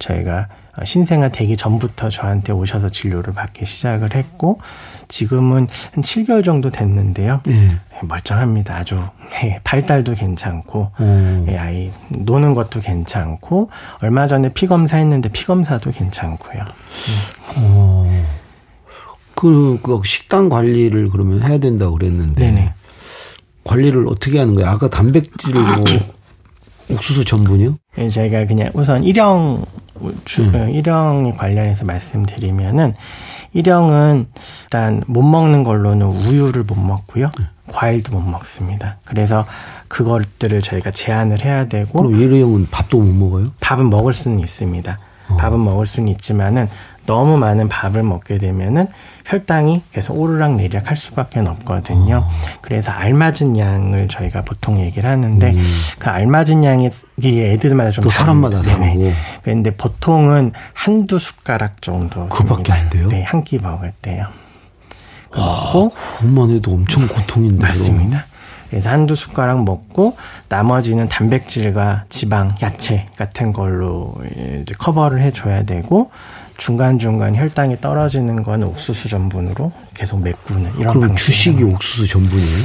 저희가 0.00 0.48
신생아 0.84 1.30
되기 1.30 1.56
전부터 1.56 2.08
저한테 2.08 2.52
오셔서 2.52 2.88
진료를 2.88 3.34
받기 3.34 3.64
시작을 3.64 4.14
했고 4.14 4.60
지금은 5.08 5.66
한 5.92 6.02
7개월 6.02 6.44
정도 6.44 6.70
됐는데요. 6.70 7.40
예. 7.48 7.52
네, 7.52 7.68
멀쩡합니다. 8.02 8.76
아주 8.76 9.02
네, 9.32 9.58
발달도 9.64 10.14
괜찮고 10.14 10.92
오. 10.98 11.46
예, 11.48 11.56
아이 11.56 11.90
노는 12.10 12.54
것도 12.54 12.80
괜찮고 12.80 13.70
얼마 14.02 14.26
전에 14.26 14.52
피 14.52 14.66
검사했는데 14.66 15.30
피 15.30 15.46
검사도 15.46 15.90
괜찮고요. 15.90 16.64
어. 17.56 18.24
그, 19.34 19.78
그 19.82 20.00
식단 20.04 20.48
관리를 20.48 21.10
그러면 21.10 21.42
해야 21.42 21.58
된다고 21.58 21.92
그랬는데 21.96 22.44
네네. 22.44 22.74
관리를 23.64 24.08
어떻게 24.08 24.38
하는 24.38 24.54
거예요? 24.54 24.68
아까 24.68 24.88
단백질을 24.88 25.60
뭐 25.60 25.84
옥수수 26.90 27.24
전분이요? 27.24 27.76
예, 27.98 28.08
저희가 28.08 28.46
그냥 28.46 28.70
우선 28.74 29.04
일형 29.04 29.64
주, 30.24 30.42
음. 30.42 30.54
어, 30.54 30.68
일형 30.68 31.36
관련해서 31.36 31.84
말씀드리면은 31.84 32.94
일형은 33.52 34.26
일단 34.64 35.02
못 35.06 35.22
먹는 35.22 35.62
걸로는 35.64 36.06
우유를 36.06 36.64
못 36.64 36.78
먹고요. 36.78 37.30
과일도 37.68 38.12
못 38.12 38.20
먹습니다. 38.22 38.96
그래서 39.04 39.46
그것들을 39.88 40.62
저희가 40.62 40.90
제한을 40.90 41.44
해야 41.44 41.68
되고 41.68 42.02
그럼 42.02 42.20
예르형은 42.20 42.68
밥도 42.70 42.98
못 42.98 43.12
먹어요? 43.12 43.46
밥은 43.60 43.90
먹을 43.90 44.12
수는 44.14 44.40
있습니다. 44.40 44.98
밥은 45.38 45.62
먹을 45.62 45.86
수는 45.86 46.08
있지만은 46.08 46.68
너무 47.08 47.38
많은 47.38 47.68
밥을 47.68 48.02
먹게 48.02 48.36
되면은 48.36 48.86
혈당이 49.24 49.82
계속 49.92 50.20
오르락 50.20 50.56
내리락 50.56 50.90
할 50.90 50.96
수밖에 50.96 51.40
없거든요. 51.40 52.24
그래서 52.60 52.92
알맞은 52.92 53.56
양을 53.58 54.08
저희가 54.08 54.42
보통 54.42 54.78
얘기를 54.78 55.08
하는데 55.08 55.54
그 55.98 56.08
알맞은 56.10 56.64
양이 56.64 56.90
이게 57.16 57.52
애들마다 57.52 57.90
좀 57.90 58.04
또 58.04 58.10
사람마다 58.10 58.60
다릅니다. 58.60 58.78
네네. 58.84 58.98
다르고. 58.98 59.16
그런데 59.42 59.70
보통은 59.76 60.52
한두 60.74 61.18
숟가락 61.18 61.80
정도 61.82 62.28
됩니다. 62.28 62.74
안 62.74 62.90
돼요? 62.90 63.08
네, 63.08 63.22
한 63.24 63.42
끼 63.42 63.56
먹을 63.58 63.92
때요. 64.02 64.26
그거 65.30 65.44
먹고 65.44 65.90
그것만 66.18 66.50
해도 66.50 66.72
엄청 66.72 67.06
고통인데. 67.08 67.62
맞습니다. 67.62 68.26
그래서 68.68 68.90
한두 68.90 69.14
숟가락 69.14 69.64
먹고 69.64 70.16
나머지는 70.50 71.08
단백질과 71.08 72.04
지방, 72.10 72.54
야채 72.62 73.06
같은 73.16 73.54
걸로 73.54 74.14
이제 74.62 74.74
커버를 74.78 75.22
해줘야 75.22 75.62
되고 75.64 76.10
중간중간 76.58 77.34
혈당이 77.36 77.80
떨어지는 77.80 78.42
건 78.42 78.62
옥수수 78.64 79.08
전분으로 79.08 79.72
계속 79.94 80.20
메꾸는 80.22 80.72
이런 80.78 80.92
그럼 80.94 81.08
방식. 81.08 81.26
주식이 81.26 81.62
옥수수 81.64 82.06
전분이에요? 82.06 82.64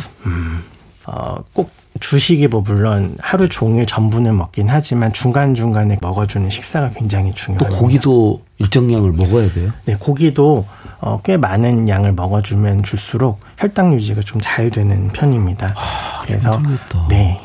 어, 1.06 1.36
꼭 1.54 1.70
주식이 2.00 2.48
뭐 2.48 2.62
물론 2.62 3.16
하루 3.20 3.48
종일 3.48 3.86
전분을 3.86 4.34
먹긴 4.34 4.68
하지만 4.70 5.14
중간중간에 5.14 6.00
먹어주는 6.02 6.50
식사가 6.50 6.90
굉장히 6.90 7.30
또 7.32 7.36
중요합니다. 7.36 7.80
고기도 7.80 8.42
일정량을 8.58 9.12
먹어야 9.12 9.52
돼요? 9.54 9.72
네, 9.86 9.96
고기도 10.00 10.66
어, 11.00 11.22
꽤 11.24 11.38
많은 11.38 11.88
양을 11.88 12.14
먹어주면 12.14 12.84
줄수록 12.84 13.40
혈당 13.58 13.94
유지가 13.94 14.22
좀 14.22 14.42
잘 14.42 14.70
되는 14.72 15.08
편입니다. 15.10 15.76
그래서 16.26 16.54
힘들겠다. 16.58 17.08
네, 17.10 17.38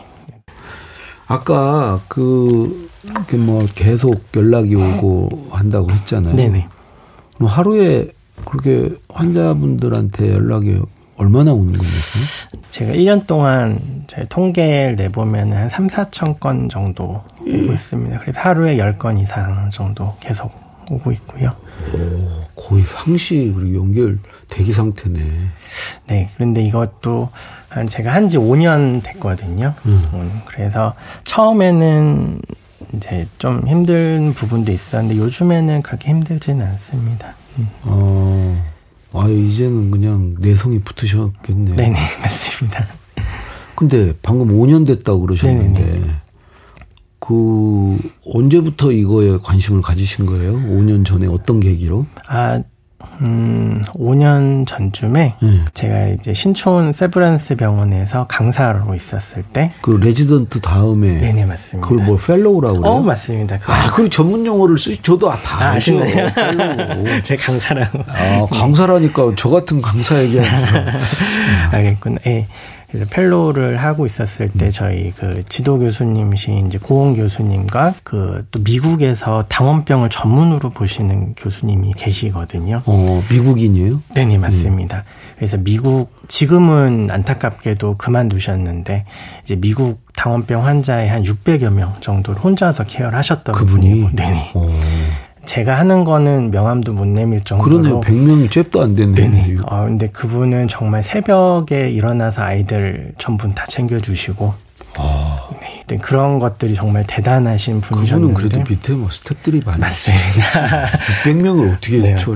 아까 1.29 2.01
그, 2.09 2.89
뭐 3.39 3.67
계속 3.75 4.25
연락이 4.35 4.75
오고 4.75 5.49
한다고 5.51 5.91
했잖아요. 5.91 6.35
네네. 6.35 6.67
그럼 7.37 7.49
하루에 7.49 8.09
그렇게 8.45 8.97
환자분들한테 9.11 10.33
연락이 10.33 10.81
얼마나 11.17 11.53
오는 11.53 11.73
겁니까? 11.73 11.97
제가 12.71 12.93
1년 12.93 13.27
동안 13.27 14.05
제 14.07 14.25
통계를 14.29 14.97
내보면 14.97 15.53
한 15.53 15.69
3, 15.69 15.89
4천 15.89 16.41
건 16.41 16.69
정도 16.69 17.23
오고 17.41 17.73
있습니다. 17.73 18.21
그래서 18.21 18.41
하루에 18.41 18.77
10건 18.77 19.21
이상 19.21 19.69
정도 19.71 20.15
계속 20.21 20.51
오고 20.91 21.13
있고요. 21.13 21.53
오, 21.93 22.41
거의 22.55 22.83
상시 22.85 23.53
그리고 23.55 23.83
연결 23.83 24.19
대기 24.49 24.73
상태네. 24.73 25.21
네, 26.07 26.31
그런데 26.37 26.63
이것도 26.63 27.29
한 27.33 27.58
제가 27.89 28.13
한 28.15 28.29
지 28.29 28.39
5년 28.39 29.03
됐거든요. 29.03 29.75
음, 29.87 30.41
그래서 30.47 30.95
처음에는 31.25 32.41
이제 32.95 33.27
좀 33.39 33.67
힘든 33.69 34.33
부분도 34.35 34.73
있었는데 34.73 35.19
요즘에는 35.21 35.83
그렇게 35.83 36.09
힘들지는 36.11 36.65
않습니다. 36.67 37.35
음. 37.59 37.69
어, 37.83 38.65
아 39.13 39.27
이제는 39.29 39.91
그냥 39.91 40.35
내성이 40.39 40.81
붙으셨겠네요. 40.81 41.77
네네, 41.77 41.99
맞습니다. 42.23 42.87
근데 43.75 44.13
방금 44.23 44.49
5년 44.49 44.87
됐다고 44.87 45.21
그러셨는데 45.21 45.81
네네네. 45.85 46.07
그 47.21 47.99
언제부터 48.33 48.93
이거에 48.93 49.39
관심을 49.43 49.83
가지신 49.83 50.25
거예요? 50.27 50.55
5년 50.55 51.05
전에 51.05 51.27
어떤 51.27 51.61
계기로? 51.61 52.07
아, 52.27 52.61
음, 53.21 53.83
5년 53.95 54.67
전쯤에 54.67 55.35
네. 55.41 55.49
제가 55.75 56.07
이제 56.09 56.33
신촌 56.35 56.93
세브란스 56.93 57.57
병원에서 57.57 58.27
강사로 58.29 58.95
있었을 58.95 59.43
때 59.43 59.73
그 59.83 59.91
레지던트 59.93 60.61
다음에 60.61 61.19
네네, 61.19 61.45
맞습니다. 61.47 61.89
그걸 61.89 62.05
뭐 62.07 62.17
fellow라고 62.17 62.81
그래요? 62.81 62.95
어, 62.95 63.01
맞습니다. 63.03 63.59
그, 63.59 63.73
아, 63.73 63.87
그 63.91 64.09
전문 64.09 64.45
용어를 64.47 64.79
쓰 64.79 64.97
저도 65.03 65.29
다 65.31 65.39
아, 65.61 65.71
아시죠. 65.73 66.03
아시나요? 66.03 66.31
fellow. 66.35 67.05
제 67.25 67.37
강사라고. 67.37 68.05
아, 68.07 68.47
강사라니까 68.51 69.33
저 69.37 69.49
같은 69.49 69.81
강사 69.81 70.21
얘기하니까. 70.23 70.93
알겠구나. 71.73 72.17
예. 72.27 72.47
그래서 72.51 72.78
fellow를 73.11 73.77
하고 73.77 74.07
있었을 74.07 74.49
때 74.49 74.71
저희 74.71 75.13
그 75.13 75.43
지도 75.49 75.79
교수님이신 75.79 76.69
이제 76.69 76.79
고은 76.79 77.15
교수님과 77.17 77.95
그 78.03 78.39
또 78.51 78.61
미국에서 78.63 79.45
당원병을 79.49 80.11
전문으로 80.11 80.71
보시는 80.71 81.35
교수님이 81.37 81.93
계시거든요. 81.97 82.83
어, 82.87 83.23
미국인이에요? 83.31 84.03
네네 84.15 84.39
맞습니다. 84.39 85.05
그래서 85.37 85.57
미국 85.59 86.11
지금은 86.29 87.09
안타깝게도 87.11 87.97
그만두셨는데 87.97 89.05
이제 89.43 89.57
미국 89.57 90.01
당원병 90.17 90.65
환자의 90.65 91.09
한 91.09 91.23
600여 91.23 91.73
명 91.73 91.95
정도를 92.01 92.43
혼자서 92.43 92.85
케어를 92.85 93.17
하셨던 93.19 93.55
그분이? 93.55 93.89
분이고, 93.89 94.17
네네. 94.17 94.51
어. 94.55 94.71
제가 95.45 95.79
하는 95.79 96.05
거는 96.05 96.51
명함도 96.51 96.93
못 96.93 97.07
내밀 97.07 97.43
정도로 97.43 97.83
그러네요. 97.83 98.01
100명이 98.01 98.51
잽도 98.51 98.83
안 98.83 98.95
됐네. 98.95 99.15
네네. 99.15 99.57
어, 99.65 99.85
근데 99.85 100.09
그분은 100.09 100.69
정말 100.69 101.03
새벽에 101.03 101.91
일어나서 101.91 102.43
아이들 102.43 103.13
전부 103.19 103.53
다 103.55 103.65
챙겨주시고, 103.67 104.55
아, 104.97 105.49
네. 105.89 105.97
그런 105.97 106.39
것들이 106.39 106.75
정말 106.75 107.05
대단하신 107.07 107.81
그분은 107.81 107.99
분이셨는데. 107.99 108.35
그래도 108.35 108.59
밑에 108.69 108.93
뭐 108.93 109.09
스탭들이 109.09 109.65
많이. 109.65 109.81
맞습니다. 109.81 110.87
600명을 111.25 111.77
어떻게 111.77 111.99
네. 112.03 112.17
저 112.19 112.35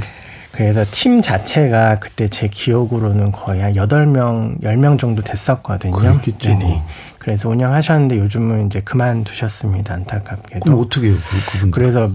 그래서 0.52 0.84
팀 0.90 1.22
자체가 1.22 1.98
그때 1.98 2.28
제 2.28 2.46
기억으로는 2.46 3.32
거의 3.32 3.62
한 3.62 3.72
8명, 3.72 4.60
10명 4.62 4.98
정도 4.98 5.22
됐었거든요. 5.22 5.96
그렇겠죠. 5.96 6.48
네네. 6.50 6.82
그래서 7.18 7.48
운영하셨는데 7.48 8.18
요즘은 8.18 8.66
이제 8.66 8.80
그만두셨습니다. 8.80 9.94
안타깝게도. 9.94 10.60
그럼 10.60 10.80
어떻게 10.80 11.08
해요? 11.08 11.16
그, 11.16 11.52
그분. 11.52 11.70
그래서 11.70 12.10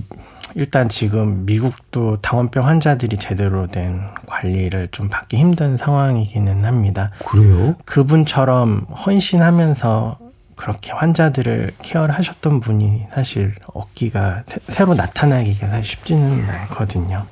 일단 0.56 0.90
지금 0.90 1.46
미국도 1.46 2.22
당원병 2.22 2.66
환자들이 2.68 3.18
제대로 3.18 3.68
된 3.68 4.02
관리를 4.26 4.90
좀 4.92 5.10
받기 5.10 5.38
힘든 5.38 5.78
상황이기는 5.78 6.66
합니다. 6.66 7.12
그래요? 7.26 7.76
그분처럼 7.86 8.88
헌신하면서 9.06 10.20
그렇게 10.56 10.92
환자들을 10.92 11.74
케어를 11.84 12.16
하셨던 12.16 12.60
분이 12.62 13.06
사실 13.14 13.54
얻기가 13.74 14.44
새- 14.48 14.60
새로 14.68 14.96
나타나기가 14.96 15.68
사실 15.68 15.84
쉽지는 15.84 16.50
않거든요. 16.50 17.26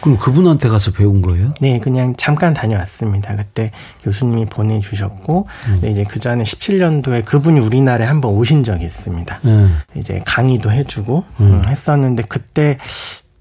그럼 0.00 0.16
그분한테 0.18 0.68
가서 0.68 0.92
배운 0.92 1.22
거예요? 1.22 1.54
네, 1.60 1.80
그냥 1.80 2.14
잠깐 2.16 2.54
다녀왔습니다. 2.54 3.34
그때 3.36 3.70
교수님이 4.02 4.46
보내주셨고, 4.46 5.46
근데 5.64 5.90
이제 5.90 6.04
그 6.04 6.20
전에 6.20 6.44
17년도에 6.44 7.24
그분이 7.24 7.60
우리나라에 7.60 8.06
한번 8.06 8.32
오신 8.32 8.64
적이 8.64 8.84
있습니다. 8.84 9.40
네. 9.42 9.68
이제 9.96 10.22
강의도 10.24 10.70
해주고 10.70 11.24
음, 11.40 11.60
했었는데 11.66 12.24
그때 12.28 12.78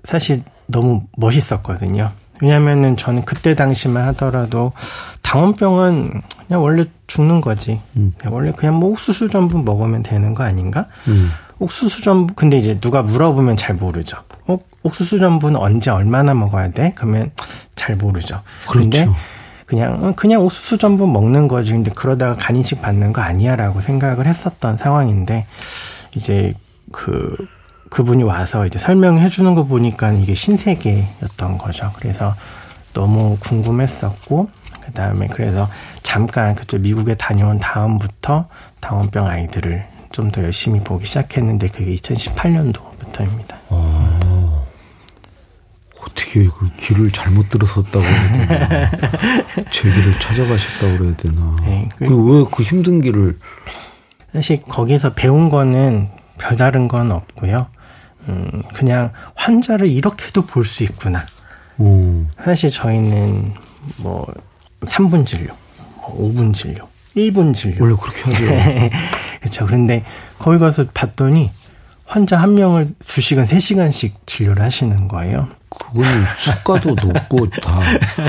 사실 0.03 0.43
너무 0.65 1.03
멋있었거든요. 1.15 2.11
왜냐면은 2.41 2.95
저는 2.97 3.25
그때 3.25 3.55
당시만 3.55 4.03
하더라도 4.09 4.71
당원병은 5.23 6.21
그냥 6.47 6.63
원래 6.63 6.85
죽는 7.07 7.41
거지. 7.41 7.81
음. 7.95 8.13
원래 8.25 8.51
그냥 8.51 8.75
뭐 8.75 8.91
옥수수 8.91 9.29
전분 9.29 9.65
먹으면 9.65 10.03
되는 10.03 10.33
거 10.33 10.43
아닌가? 10.43 10.87
음. 11.59 11.63
옥수수 11.63 12.01
전분 12.01 12.35
근데 12.35 12.57
이제 12.57 12.77
누가 12.79 13.01
물어보면 13.01 13.57
잘 13.57 13.75
모르죠. 13.75 14.17
어, 14.45 14.57
옥수수 14.83 15.19
전분은 15.19 15.59
언제 15.59 15.91
얼마나 15.91 16.33
먹어야 16.33 16.71
돼? 16.71 16.93
그러면 16.95 17.31
잘 17.75 17.95
모르죠. 17.95 18.41
근데 18.69 19.05
그렇죠. 19.05 19.19
그냥 19.65 20.03
어, 20.03 20.11
그냥 20.15 20.41
옥수수 20.41 20.77
전분 20.77 21.11
먹는 21.11 21.47
거지. 21.47 21.71
근데 21.73 21.91
그러다가 21.93 22.33
간이식 22.33 22.81
받는 22.81 23.13
거 23.13 23.21
아니야라고 23.21 23.81
생각을 23.81 24.25
했었던 24.25 24.77
상황인데 24.77 25.45
이제 26.15 26.53
그 26.91 27.35
그분이 27.89 28.23
와서 28.23 28.65
이제 28.65 28.79
설명해 28.79 29.29
주는 29.29 29.55
거 29.55 29.63
보니까 29.63 30.11
이게 30.13 30.33
신세계였던 30.33 31.57
거죠. 31.57 31.91
그래서 31.95 32.35
너무 32.93 33.37
궁금했었고 33.39 34.49
그다음에 34.85 35.27
그래서 35.27 35.69
잠깐 36.01 36.55
그쪽 36.55 36.79
미국에 36.79 37.15
다녀온 37.15 37.59
다음부터 37.59 38.47
당원병 38.79 39.27
아이들을 39.27 39.96
좀 40.17 40.31
더 40.31 40.41
열심히 40.43 40.79
보기 40.79 41.05
시작했는데 41.05 41.67
그게 41.67 41.93
2018년도부터입니다. 41.95 43.55
어떻게 46.01 46.45
그 46.47 46.69
길을 46.79 47.11
잘못 47.11 47.49
들어섰다고 47.49 48.01
해야 48.03 48.47
되나. 48.47 48.89
제 49.71 49.91
길을 49.91 50.19
찾아가셨다고 50.19 50.97
그래야 50.97 51.15
되나. 51.17 51.55
네, 51.63 51.89
그- 51.91 51.97
그리고 51.99 52.23
왜 52.39 52.45
그 52.51 52.63
힘든 52.63 53.01
길을 53.01 53.37
사실 54.33 54.61
거기서 54.63 55.13
배운 55.13 55.49
거는 55.49 56.09
별다른 56.39 56.87
건 56.87 57.11
없고요. 57.11 57.67
음, 58.29 58.63
그냥 58.73 59.11
환자를 59.35 59.87
이렇게도 59.89 60.45
볼 60.47 60.65
수 60.65 60.83
있구나. 60.83 61.25
어, 61.77 62.27
사실 62.43 62.69
저희는 62.71 63.53
뭐 63.97 64.25
3분 64.81 65.25
진료, 65.25 65.53
뭐 66.01 66.31
5분 66.33 66.53
진료, 66.53 66.87
1분 67.15 67.53
진료. 67.55 67.83
원래 67.83 67.95
그렇게 67.99 68.21
하죠. 68.23 68.45
그렇죠. 69.39 69.65
그런데 69.65 70.03
거기 70.39 70.57
가서 70.59 70.85
봤더니 70.93 71.51
환자 72.05 72.37
한 72.37 72.55
명을 72.55 72.87
2시간, 73.01 73.43
3시간씩 73.45 74.11
진료를 74.25 74.63
하시는 74.63 75.07
거예요. 75.07 75.47
그거는 75.69 76.09
수가도 76.39 76.95
높고 76.95 77.49
다 77.61 77.81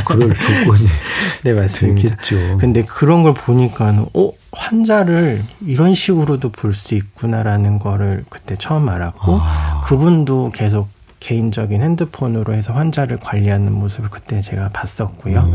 그럴 0.05 0.35
조건이 0.35 0.87
네, 1.45 1.53
맞습니다. 1.53 2.17
되겠죠. 2.17 2.59
근데 2.59 2.83
그런 2.85 3.23
걸 3.23 3.33
보니까는, 3.35 4.07
어, 4.15 4.31
환자를 4.53 5.41
이런 5.65 5.95
식으로도 5.95 6.51
볼 6.51 6.75
수 6.75 6.95
있구나라는 6.97 7.79
거를 7.79 8.25
그때 8.29 8.57
처음 8.59 8.89
알았고, 8.89 9.39
아. 9.41 9.83
그분도 9.87 10.51
계속 10.53 10.89
개인적인 11.21 11.81
핸드폰으로 11.83 12.55
해서 12.55 12.73
환자를 12.73 13.19
관리하는 13.19 13.73
모습을 13.73 14.11
그때 14.11 14.41
제가 14.43 14.71
봤었고요. 14.71 15.53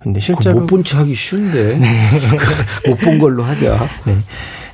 근데 0.00 0.20
실제로. 0.20 0.60
못본 0.60 0.84
체 0.84 0.96
하기 0.96 1.14
쉬운데 1.14 1.78
못본 2.86 3.18
걸로 3.18 3.42
하자. 3.44 3.88
네. 4.04 4.16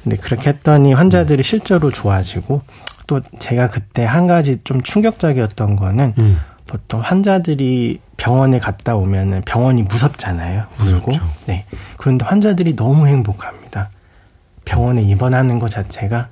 근데 0.02 0.16
그렇게 0.16 0.50
했더니 0.50 0.92
환자들이 0.92 1.42
실제로 1.42 1.90
좋아지고 1.90 2.62
또 3.06 3.20
제가 3.38 3.68
그때 3.68 4.04
한 4.04 4.26
가지 4.26 4.58
좀 4.58 4.82
충격적이었던 4.82 5.76
거는 5.76 6.14
음. 6.18 6.40
보통 6.66 7.00
환자들이 7.00 8.00
병원에 8.16 8.58
갔다 8.58 8.96
오면은 8.96 9.42
병원이 9.42 9.82
무섭잖아요. 9.82 10.66
울고. 10.80 11.04
그렇죠. 11.06 11.24
네. 11.46 11.66
그런데 11.96 12.24
환자들이 12.24 12.76
너무 12.76 13.06
행복합니다. 13.06 13.90
병원에 14.64 15.02
입원하는 15.02 15.58
것 15.58 15.70
자체가 15.70 16.28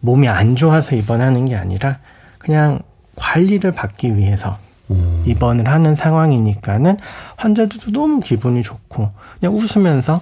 몸이 0.00 0.28
안 0.28 0.56
좋아서 0.56 0.94
입원하는 0.94 1.46
게 1.46 1.56
아니라 1.56 1.98
그냥 2.38 2.80
관리를 3.16 3.72
받기 3.72 4.16
위해서 4.16 4.58
음. 4.90 5.22
입원을 5.26 5.68
하는 5.68 5.94
상황이니까는 5.94 6.96
환자들도 7.36 7.92
너무 7.92 8.20
기분이 8.20 8.62
좋고 8.62 9.10
그냥 9.38 9.54
웃으면서 9.54 10.20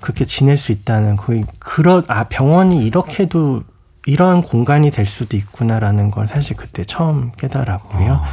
그렇게 0.00 0.24
지낼 0.24 0.56
수 0.56 0.72
있다는 0.72 1.16
그 1.16 1.42
그런 1.58 2.04
아 2.08 2.24
병원이 2.24 2.84
이렇게도 2.84 3.62
이러한 4.06 4.42
공간이 4.42 4.90
될 4.90 5.04
수도 5.04 5.36
있구나라는 5.36 6.12
걸 6.12 6.26
사실 6.28 6.56
그때 6.56 6.84
처음 6.84 7.32
깨달았고요. 7.32 8.12
아. 8.12 8.24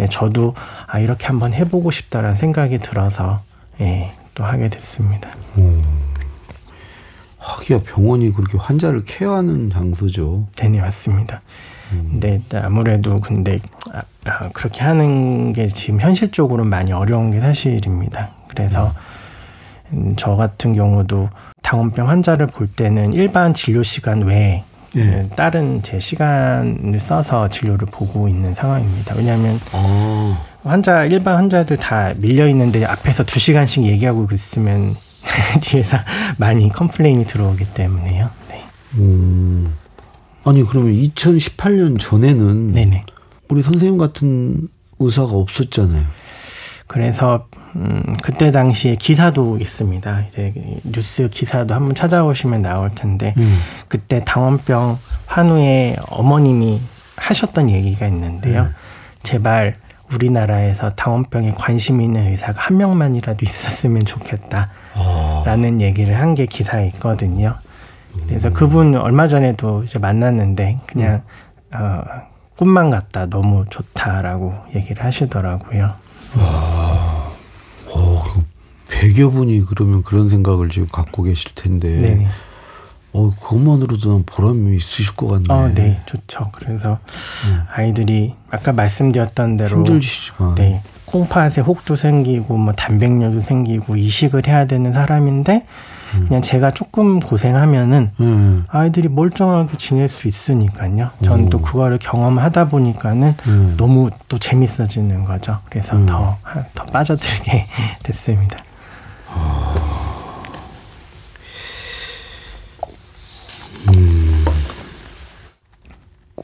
예, 0.00 0.06
저도 0.06 0.54
아 0.86 0.98
이렇게 0.98 1.26
한번 1.26 1.52
해보고 1.52 1.90
싶다라는 1.90 2.36
생각이 2.36 2.78
들어서 2.78 3.40
예, 3.80 4.12
또 4.34 4.44
하게 4.44 4.68
됐습니다. 4.68 5.30
음. 5.56 5.82
하기야 7.38 7.80
병원이 7.84 8.32
그렇게 8.34 8.58
환자를 8.58 9.04
케어하는 9.04 9.70
장소죠. 9.70 10.48
네, 10.56 10.68
네 10.68 10.80
맞습니다. 10.80 11.40
음. 11.92 12.20
근데 12.20 12.42
아무래도 12.58 13.20
근데 13.20 13.60
아, 13.94 14.02
아, 14.24 14.48
그렇게 14.52 14.82
하는 14.82 15.52
게 15.52 15.66
지금 15.66 16.00
현실적으로 16.00 16.64
많이 16.64 16.92
어려운 16.92 17.30
게 17.30 17.40
사실입니다. 17.40 18.30
그래서 18.48 18.88
음, 18.88 18.92
저 20.16 20.34
같은 20.34 20.74
경우도 20.74 21.30
당원병 21.62 22.08
환자를 22.08 22.46
볼 22.46 22.68
때는 22.68 23.12
일반 23.12 23.54
진료 23.54 23.82
시간 23.82 24.22
외에 24.22 24.64
네. 24.94 25.28
다른 25.36 25.82
제 25.82 26.00
시간을 26.00 26.98
써서 27.00 27.48
진료를 27.48 27.86
보고 27.90 28.28
있는 28.28 28.54
상황입니다. 28.54 29.14
왜냐하면 29.16 29.60
아. 29.72 30.42
환자 30.62 31.04
일반 31.04 31.36
환자들 31.36 31.76
다 31.76 32.12
밀려 32.16 32.48
있는데 32.48 32.84
앞에서 32.84 33.24
두 33.24 33.38
시간씩 33.38 33.84
얘기하고 33.84 34.26
있으면 34.32 34.96
뒤에서 35.62 35.98
많이 36.38 36.68
complain이 36.68 37.24
들어오기 37.26 37.72
때문에요. 37.74 38.30
네. 38.48 38.64
음. 38.94 39.74
아니 40.44 40.64
그러면 40.64 40.92
2018년 40.94 41.98
전에는 42.00 42.68
네네. 42.68 43.04
우리 43.48 43.62
선생님 43.62 43.98
같은 43.98 44.68
의사가 44.98 45.32
없었잖아요. 45.32 46.04
그래서 46.90 47.46
음 47.76 48.02
그때 48.20 48.50
당시에 48.50 48.96
기사도 48.96 49.58
있습니다. 49.58 50.24
이제 50.28 50.52
뉴스 50.82 51.28
기사도 51.28 51.72
한번 51.72 51.94
찾아보시면 51.94 52.62
나올 52.62 52.92
텐데 52.92 53.32
음. 53.36 53.60
그때 53.86 54.24
당원병 54.24 54.98
환우의 55.26 55.98
어머님이 56.08 56.80
하셨던 57.14 57.70
얘기가 57.70 58.08
있는데요. 58.08 58.62
음. 58.62 58.74
제발 59.22 59.74
우리나라에서 60.12 60.90
당원병에 60.96 61.52
관심 61.56 62.00
있는 62.00 62.26
의사가 62.26 62.60
한 62.60 62.76
명만이라도 62.78 63.44
있었으면 63.44 64.04
좋겠다라는 64.04 64.68
아. 64.96 65.80
얘기를 65.80 66.18
한 66.18 66.34
게 66.34 66.46
기사에 66.46 66.88
있거든요. 66.88 67.54
그래서 68.26 68.48
음. 68.48 68.52
그분 68.52 68.96
얼마 68.96 69.28
전에도 69.28 69.84
이제 69.84 70.00
만났는데 70.00 70.78
그냥 70.86 71.22
음. 71.72 71.76
어, 71.78 72.02
꿈만 72.58 72.90
같다 72.90 73.26
너무 73.26 73.64
좋다라고 73.70 74.54
얘기를 74.74 75.04
하시더라고요. 75.04 76.09
와, 76.36 77.30
어, 77.88 78.22
100여 78.88 79.32
분이 79.32 79.64
그러면 79.68 80.02
그런 80.02 80.28
생각을 80.28 80.68
지금 80.70 80.88
갖고 80.88 81.22
계실 81.22 81.54
텐데. 81.54 81.96
네. 81.98 82.28
어, 83.12 83.28
그것만으로도 83.40 84.22
보람이 84.24 84.76
있으실 84.76 85.16
것 85.16 85.26
같네. 85.26 85.44
어, 85.48 85.72
네, 85.74 86.00
좋죠. 86.06 86.50
그래서 86.52 87.00
음. 87.48 87.62
아이들이 87.74 88.34
아까 88.50 88.72
말씀드렸던 88.72 89.56
대로 89.56 89.78
힘들지만 89.78 90.54
네, 90.54 90.82
콩팥에 91.06 91.60
혹도 91.66 91.96
생기고 91.96 92.56
뭐 92.56 92.72
단백뇨도 92.72 93.40
생기고 93.40 93.96
이식을 93.96 94.46
해야 94.46 94.64
되는 94.66 94.92
사람인데 94.92 95.54
음. 95.54 95.89
그냥 96.26 96.42
제가 96.42 96.70
조금 96.70 97.20
고생하면은 97.20 98.10
음. 98.20 98.64
아이들이 98.68 99.08
멀쩡하게 99.08 99.76
지낼 99.76 100.08
수 100.08 100.26
있으니까요. 100.28 101.10
전또 101.24 101.58
그거를 101.60 101.98
경험하다 101.98 102.68
보니까는 102.68 103.34
음. 103.46 103.74
너무 103.76 104.10
또 104.28 104.38
재밌어지는 104.38 105.24
거죠. 105.24 105.58
그래서 105.68 105.96
음. 105.96 106.06
더 106.06 106.36
빠져들게 106.92 107.66
됐습니다. 108.02 108.58
아. 109.28 109.74
음. 113.94 114.44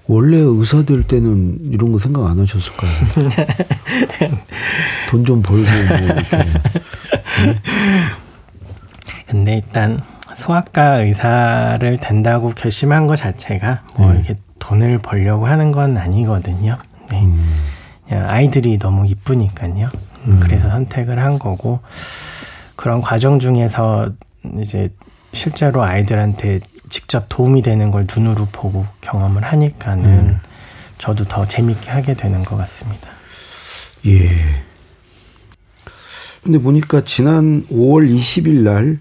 원래 0.09 0.37
의사 0.39 0.83
될 0.85 1.03
때는 1.03 1.59
이런 1.73 1.91
거 1.93 1.99
생각 1.99 2.25
안 2.27 2.39
하셨을까요? 2.39 2.91
돈 5.11 5.25
좀 5.25 5.43
벌고 5.43 5.65
뭐 5.89 5.99
이렇게. 5.99 6.39
근데 9.27 9.57
일단 9.57 10.03
소아과 10.37 11.01
의사를 11.03 11.97
된다고 11.99 12.51
결심한 12.51 13.07
것 13.07 13.17
자체가 13.17 13.83
뭐 13.97 14.13
네. 14.13 14.19
이렇게 14.19 14.37
돈을 14.59 14.99
벌려고 14.99 15.47
하는 15.47 15.73
건 15.73 15.97
아니거든요. 15.97 16.79
네. 17.11 17.23
음. 17.23 17.65
그냥 18.09 18.29
아이들이 18.29 18.79
너무 18.79 19.07
이쁘니까요. 19.07 19.91
음. 20.27 20.41
그래서 20.41 20.69
선택을 20.69 21.19
한 21.19 21.39
거고 21.39 21.81
그런 22.77 23.01
과정 23.01 23.41
중에서 23.41 24.13
이제 24.61 24.91
실제로 25.33 25.83
아이들한테 25.83 26.61
직접 26.89 27.27
도움이 27.29 27.63
되는 27.63 27.91
걸 27.91 28.07
눈으로 28.09 28.47
보고 28.53 28.87
경험을 29.01 29.43
하니까는 29.43 30.05
음. 30.05 30.39
저도 30.99 31.25
더 31.25 31.47
재밌게 31.47 31.91
하게 31.91 32.15
되는 32.15 32.43
것 32.45 32.57
같습니다. 32.57 33.09
예. 34.07 34.29
근데 36.43 36.59
보니까 36.59 37.03
지난 37.03 37.67
5월 37.67 38.09
20일 38.09 38.63
날 38.63 39.01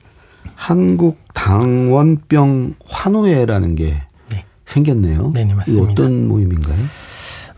한국 0.56 1.20
당원병 1.34 2.76
환우회라는 2.86 3.76
게 3.76 4.02
네. 4.32 4.46
생겼네요. 4.66 5.32
네, 5.34 5.46
네 5.46 5.54
맞습니다. 5.54 5.92
어떤 5.92 6.28
모임인가요? 6.28 6.78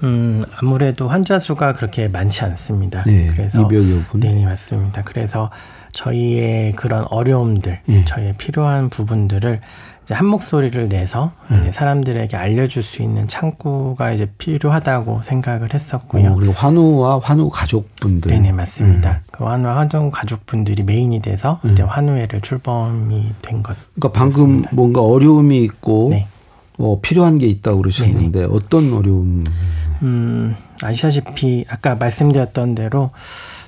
음, 0.04 0.44
아무래도 0.58 1.08
환자 1.08 1.40
수가 1.40 1.74
그렇게 1.74 2.08
많지 2.08 2.44
않습니다. 2.44 3.04
네, 3.06 3.32
그래서 3.36 3.68
200여 3.68 4.08
분. 4.10 4.20
네, 4.20 4.34
네, 4.34 4.46
맞습니다. 4.46 5.04
그래서 5.04 5.50
저희의 5.94 6.74
그런 6.74 7.06
어려움들, 7.10 7.80
네. 7.86 8.06
저희의 8.06 8.34
필요한 8.38 8.90
부분들을 8.90 9.60
이제 10.08 10.14
한 10.14 10.26
목소리를 10.28 10.88
내서 10.88 11.34
음. 11.52 11.70
사람들에게 11.70 12.38
알려줄 12.38 12.82
수 12.82 13.02
있는 13.02 13.28
창구가 13.28 14.14
이제 14.14 14.32
필요하다고 14.38 15.22
생각을 15.24 15.74
했었고요. 15.74 16.32
오, 16.32 16.36
그리고 16.36 16.54
환우와 16.54 17.20
환우 17.22 17.50
가족분들. 17.50 18.32
네네 18.32 18.54
맞습니다. 18.54 19.12
음. 19.12 19.30
그 19.32 19.44
환우와 19.44 19.76
환우 19.76 20.10
가족분들이 20.10 20.84
메인이 20.84 21.22
돼서 21.22 21.60
음. 21.66 21.74
이제 21.74 21.84
환우회를 21.84 22.40
출범이 22.40 23.34
된 23.42 23.62
것. 23.64 23.76
그러니까 23.96 24.18
방금 24.18 24.32
같습니다. 24.62 24.70
뭔가 24.72 25.02
어려움이 25.02 25.62
있고 25.64 26.08
네. 26.12 26.26
어, 26.78 27.02
필요한 27.02 27.38
게 27.38 27.46
있다고 27.48 27.82
그러셨는데 27.82 28.40
네네. 28.44 28.54
어떤 28.54 28.94
어려움? 28.94 29.44
음 30.04 30.56
아시다시피 30.84 31.66
아까 31.68 31.96
말씀드렸던 31.96 32.76
대로 32.76 33.12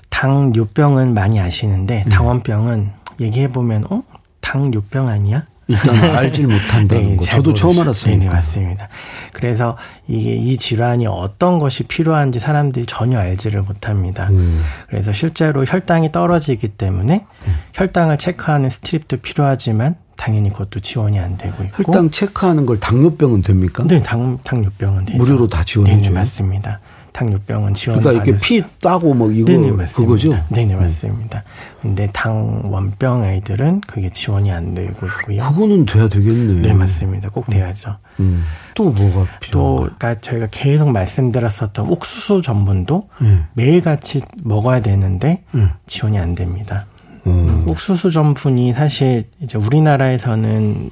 당뇨병은 0.10 1.14
많이 1.14 1.38
아시는데 1.38 2.04
네. 2.06 2.10
당원병은 2.10 2.92
얘기해 3.20 3.52
보면 3.52 3.88
어 3.90 4.04
당뇨병 4.40 5.10
아니야? 5.10 5.44
일단 5.70 5.96
알질 6.18 6.48
못한다는 6.48 7.12
네, 7.12 7.16
거. 7.16 7.24
저도 7.24 7.54
처음 7.54 7.80
알았습니다. 7.80 8.24
네, 8.26 8.30
맞습니다. 8.30 8.90
그래서 9.34 9.78
이게 10.08 10.36
이 10.36 10.58
질환이 10.58 11.06
어떤 11.08 11.60
것이 11.60 11.84
필요한지 11.84 12.40
사람들이 12.40 12.86
전혀 12.88 13.20
알지를 13.20 13.62
못합니다. 13.62 14.28
음. 14.32 14.62
그래서 14.90 15.14
실제로 15.14 15.64
혈당이 15.64 16.12
떨어지기 16.12 16.70
때문에 16.70 17.26
음. 17.48 17.56
혈당을 17.74 18.18
체크하는 18.18 18.70
스트립도 18.70 19.18
필요하지만 19.18 19.96
당연히 20.18 20.50
그것도 20.50 20.82
지원이 20.82 21.18
안 21.18 21.38
되고 21.38 21.64
있고 21.64 21.84
혈당 21.84 22.10
체크하는 22.12 22.66
걸 22.66 22.80
당뇨병은 22.80 23.44
됩니까? 23.44 23.86
네, 23.88 24.02
당 24.04 24.40
당뇨병은 24.44 25.06
되죠. 25.06 25.18
무료로 25.18 25.48
다 25.48 25.64
지원해 25.64 25.94
줘요. 25.94 26.02
네, 26.02 26.10
맞습니다. 26.10 26.80
당뇨병은 27.12 27.74
지원 27.74 28.00
그러니까 28.00 28.24
이렇게 28.24 28.40
피 28.44 28.64
따고 28.80 29.14
뭐 29.14 29.32
이거 29.32 29.52
네네, 29.52 29.72
맞습니다. 29.72 29.96
그거죠? 29.96 30.46
네네 30.50 30.76
음. 30.76 30.80
맞습니다. 30.82 31.44
근데 31.82 32.10
당원병 32.14 33.24
아이들은 33.24 33.82
그게 33.82 34.10
지원이 34.10 34.52
안 34.52 34.74
되고 34.74 35.06
있고요. 35.06 35.44
그거는 35.44 35.86
돼야 35.86 36.08
되겠네. 36.08 36.62
네 36.62 36.74
맞습니다. 36.74 37.30
꼭 37.30 37.48
돼야죠. 37.48 37.98
음. 38.20 38.44
또 38.76 38.92
뭐가 38.92 39.26
필요? 39.40 39.52
또 39.52 39.76
그러니까 39.78 40.16
저희가 40.16 40.48
계속 40.52 40.92
말씀드렸었던 40.92 41.88
옥수수 41.90 42.42
전분도 42.42 43.10
음. 43.22 43.46
매일 43.54 43.82
같이 43.82 44.22
먹어야 44.44 44.82
되는데 44.82 45.44
음. 45.56 45.72
지원이 45.88 46.18
안 46.18 46.36
됩니다. 46.36 46.86
음. 47.28 47.62
옥수수 47.66 48.12
전분이 48.12 48.74
사실 48.74 49.28
이제 49.42 49.58
우리나라에서는 49.58 50.90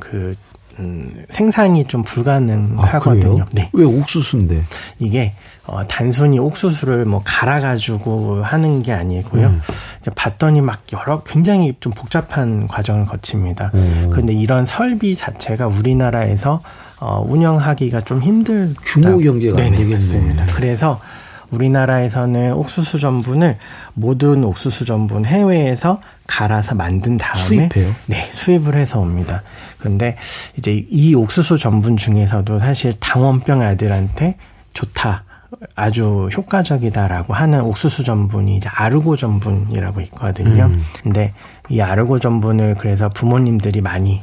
그 0.00 0.34
음, 0.78 1.24
생산이 1.28 1.84
좀 1.86 2.02
불가능하거든요. 2.02 3.42
아, 3.42 3.46
네. 3.52 3.70
왜 3.72 3.84
옥수수인데? 3.84 4.64
이게 4.98 5.34
어, 5.66 5.86
단순히 5.86 6.38
옥수수를 6.38 7.04
뭐 7.04 7.20
갈아가지고 7.24 8.42
하는 8.42 8.82
게 8.82 8.92
아니고요. 8.92 9.48
음. 9.48 9.60
이제 10.00 10.10
봤더니 10.14 10.60
막 10.60 10.82
여러 10.92 11.22
굉장히 11.24 11.74
좀 11.80 11.92
복잡한 11.92 12.68
과정을 12.68 13.06
거칩니다. 13.06 13.72
음. 13.74 14.08
그런데 14.10 14.32
이런 14.32 14.64
설비 14.64 15.14
자체가 15.14 15.66
우리나라에서 15.66 16.60
어, 17.00 17.22
운영하기가 17.26 18.00
좀 18.02 18.22
힘들. 18.22 18.74
규모 18.82 19.18
경제가 19.18 19.62
안 19.62 19.70
되겠습니다. 19.72 20.46
그래서 20.54 21.00
우리나라에서는 21.50 22.52
옥수수 22.54 22.98
전분을 22.98 23.58
모든 23.94 24.44
옥수수 24.44 24.84
전분 24.84 25.24
해외에서 25.24 26.00
갈아서 26.26 26.74
만든 26.74 27.16
다음에 27.16 27.40
수입해요? 27.40 27.94
네, 28.06 28.28
수입을 28.30 28.76
해서 28.76 29.00
옵니다. 29.00 29.42
그런데 29.78 30.16
이제 30.56 30.84
이 30.90 31.14
옥수수 31.14 31.58
전분 31.58 31.96
중에서도 31.96 32.58
사실 32.58 32.94
당원병 33.00 33.62
아들한테 33.62 34.36
좋다. 34.74 35.24
아주 35.74 36.28
효과적이다라고 36.36 37.32
하는 37.32 37.62
옥수수 37.62 38.04
전분이 38.04 38.56
이제 38.56 38.68
아르고 38.68 39.16
전분이라고 39.16 40.00
있거든요. 40.02 40.64
음. 40.64 40.78
근데 41.02 41.32
이 41.68 41.80
아르고 41.80 42.18
전분을 42.18 42.74
그래서 42.78 43.08
부모님들이 43.08 43.80
많이 43.80 44.22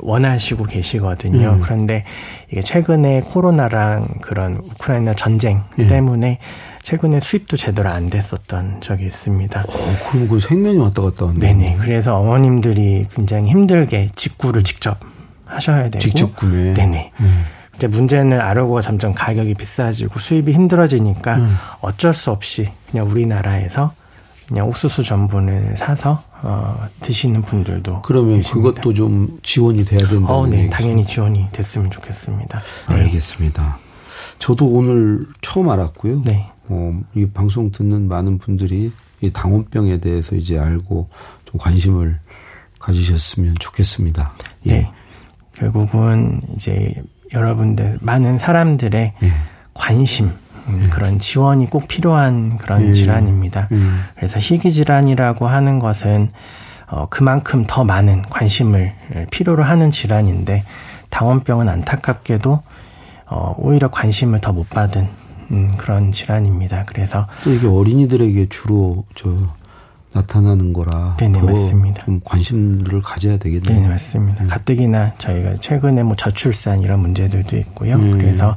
원하시고 0.00 0.64
계시거든요. 0.64 1.52
음. 1.54 1.60
그런데 1.60 2.04
이게 2.50 2.60
최근에 2.60 3.22
코로나랑 3.22 4.06
그런 4.20 4.56
우크라이나 4.56 5.14
전쟁 5.14 5.62
예. 5.78 5.86
때문에 5.86 6.38
최근에 6.82 7.20
수입도 7.20 7.56
제대로 7.56 7.90
안 7.90 8.06
됐었던 8.06 8.80
적이 8.80 9.06
있습니다. 9.06 9.60
어, 9.60 9.96
그럼 10.10 10.28
그 10.28 10.40
생명이 10.40 10.78
왔다 10.78 11.02
갔다 11.02 11.26
하는 11.28 11.38
네네. 11.38 11.76
그래서 11.80 12.16
어머님들이 12.18 13.06
굉장히 13.14 13.50
힘들게 13.50 14.08
직구를 14.14 14.64
직접 14.64 14.98
하셔야 15.44 15.84
되고. 15.90 15.98
직접 16.00 16.34
구매. 16.36 16.74
네네. 16.74 17.12
음. 17.20 17.44
이제 17.78 17.86
문제는 17.86 18.40
아르고가 18.40 18.82
점점 18.82 19.14
가격이 19.14 19.54
비싸지고 19.54 20.18
수입이 20.18 20.52
힘들어지니까 20.52 21.36
음. 21.36 21.54
어쩔 21.80 22.12
수 22.12 22.32
없이 22.32 22.68
그냥 22.90 23.06
우리나라에서 23.06 23.92
그냥 24.48 24.66
옥수수 24.66 25.04
전분을 25.04 25.76
사서 25.76 26.22
어, 26.42 26.88
드시는 27.00 27.42
분들도 27.42 28.02
그러면 28.02 28.36
계십니다. 28.36 28.70
그것도 28.70 28.94
좀 28.94 29.38
지원이 29.42 29.84
돼야 29.84 29.98
된다. 30.08 30.32
어, 30.32 30.46
네, 30.46 30.68
당연히 30.70 31.04
지원이 31.04 31.48
됐으면 31.52 31.90
좋겠습니다. 31.90 32.62
네. 32.88 32.94
알겠습니다. 32.94 33.78
저도 34.38 34.66
오늘 34.66 35.26
처음 35.42 35.68
알았고요. 35.68 36.22
네. 36.22 36.50
어, 36.68 37.00
이 37.14 37.26
방송 37.26 37.70
듣는 37.70 38.08
많은 38.08 38.38
분들이 38.38 38.90
이 39.20 39.30
당원병에 39.32 40.00
대해서 40.00 40.34
이제 40.34 40.58
알고 40.58 41.08
좀 41.44 41.60
관심을 41.60 42.18
가지셨으면 42.80 43.54
좋겠습니다. 43.60 44.32
예. 44.66 44.70
네. 44.70 44.92
결국은 45.54 46.40
이제 46.56 47.02
여러분들 47.32 47.98
많은 48.00 48.38
사람들의 48.38 49.12
예. 49.22 49.32
관심 49.74 50.32
음, 50.68 50.82
예. 50.84 50.88
그런 50.88 51.18
지원이 51.18 51.70
꼭 51.70 51.88
필요한 51.88 52.58
그런 52.58 52.88
예. 52.88 52.92
질환입니다. 52.92 53.68
예. 53.72 53.76
그래서 54.16 54.38
희귀 54.38 54.72
질환이라고 54.72 55.46
하는 55.46 55.78
것은 55.78 56.30
어, 56.90 57.06
그만큼 57.10 57.64
더 57.66 57.84
많은 57.84 58.22
관심을 58.22 58.94
필요로 59.30 59.62
하는 59.62 59.90
질환인데 59.90 60.64
당원병은 61.10 61.68
안타깝게도 61.68 62.62
어, 63.26 63.54
오히려 63.58 63.90
관심을 63.90 64.40
더 64.40 64.52
못 64.52 64.68
받은 64.70 65.06
음, 65.50 65.74
그런 65.76 66.12
질환입니다. 66.12 66.84
그래서 66.86 67.26
또 67.44 67.52
이게 67.52 67.66
어린이들에게 67.66 68.48
주로 68.50 69.04
저 69.14 69.30
나타나는 70.12 70.72
거라 70.72 71.16
네네 71.18 71.42
맞습니다. 71.42 72.04
좀 72.04 72.20
관심을 72.24 73.02
가져야 73.02 73.36
되겠네요. 73.36 73.80
네 73.80 73.88
맞습니다. 73.88 74.44
음. 74.44 74.48
가뜩이나 74.48 75.12
저희가 75.18 75.56
최근에 75.60 76.02
뭐 76.02 76.16
저출산 76.16 76.80
이런 76.80 77.00
문제들도 77.00 77.56
있고요. 77.58 77.96
음. 77.96 78.18
그래서 78.18 78.56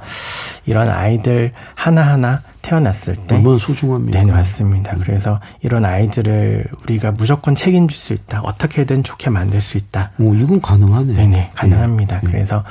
이런 0.66 0.90
아이들 0.90 1.52
하나 1.76 2.02
하나 2.02 2.42
태어났을 2.62 3.16
때 3.16 3.36
얼마나 3.36 3.58
소중합니까? 3.58 4.24
네 4.24 4.32
맞습니다. 4.32 4.96
그래서 4.98 5.40
이런 5.62 5.84
아이들을 5.84 6.68
우리가 6.84 7.12
무조건 7.12 7.54
책임질 7.56 7.98
수 7.98 8.14
있다. 8.14 8.42
어떻게든 8.42 9.04
좋게 9.04 9.30
만들 9.30 9.60
수 9.60 9.78
있다. 9.78 10.12
오 10.20 10.34
이건 10.34 10.62
가능하네요. 10.62 11.16
네네 11.16 11.52
가능합니다. 11.56 12.22
네. 12.22 12.28
그래서 12.32 12.64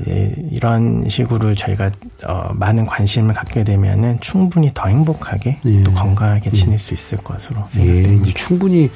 이제 0.00 0.34
이런 0.50 1.08
식으로 1.08 1.54
저희가 1.54 1.90
어, 2.26 2.50
많은 2.54 2.86
관심을 2.86 3.34
갖게 3.34 3.64
되면은 3.64 4.20
충분히 4.20 4.70
더 4.74 4.88
행복하게 4.88 5.60
예. 5.64 5.82
또 5.84 5.90
건강하게 5.92 6.50
지낼 6.50 6.74
예. 6.74 6.78
수 6.78 6.94
있을 6.94 7.18
것으로 7.18 7.66
생각됩니다. 7.70 8.10
예, 8.10 8.14
이제 8.14 8.32
충분히 8.34 8.90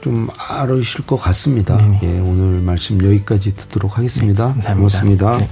좀 0.00 0.28
알으실 0.36 1.06
것 1.06 1.16
같습니다. 1.16 1.78
예, 2.02 2.20
오늘 2.20 2.60
말씀 2.60 3.02
여기까지 3.04 3.54
듣도록 3.54 3.98
하겠습니다. 3.98 4.48
네, 4.48 4.52
감사합니다. 4.52 4.74
고맙습니다. 4.74 5.36
네. 5.38 5.48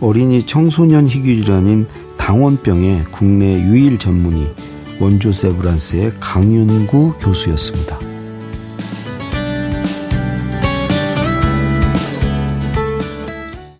어린이 0.00 0.44
청소년 0.46 1.08
희귀 1.08 1.42
질환인 1.42 1.86
당원병의 2.18 3.04
국내 3.10 3.54
유일 3.54 3.98
전문의 3.98 4.54
원조 5.00 5.32
세브란스의 5.32 6.14
강윤구 6.20 7.18
교수였습니다. 7.18 8.05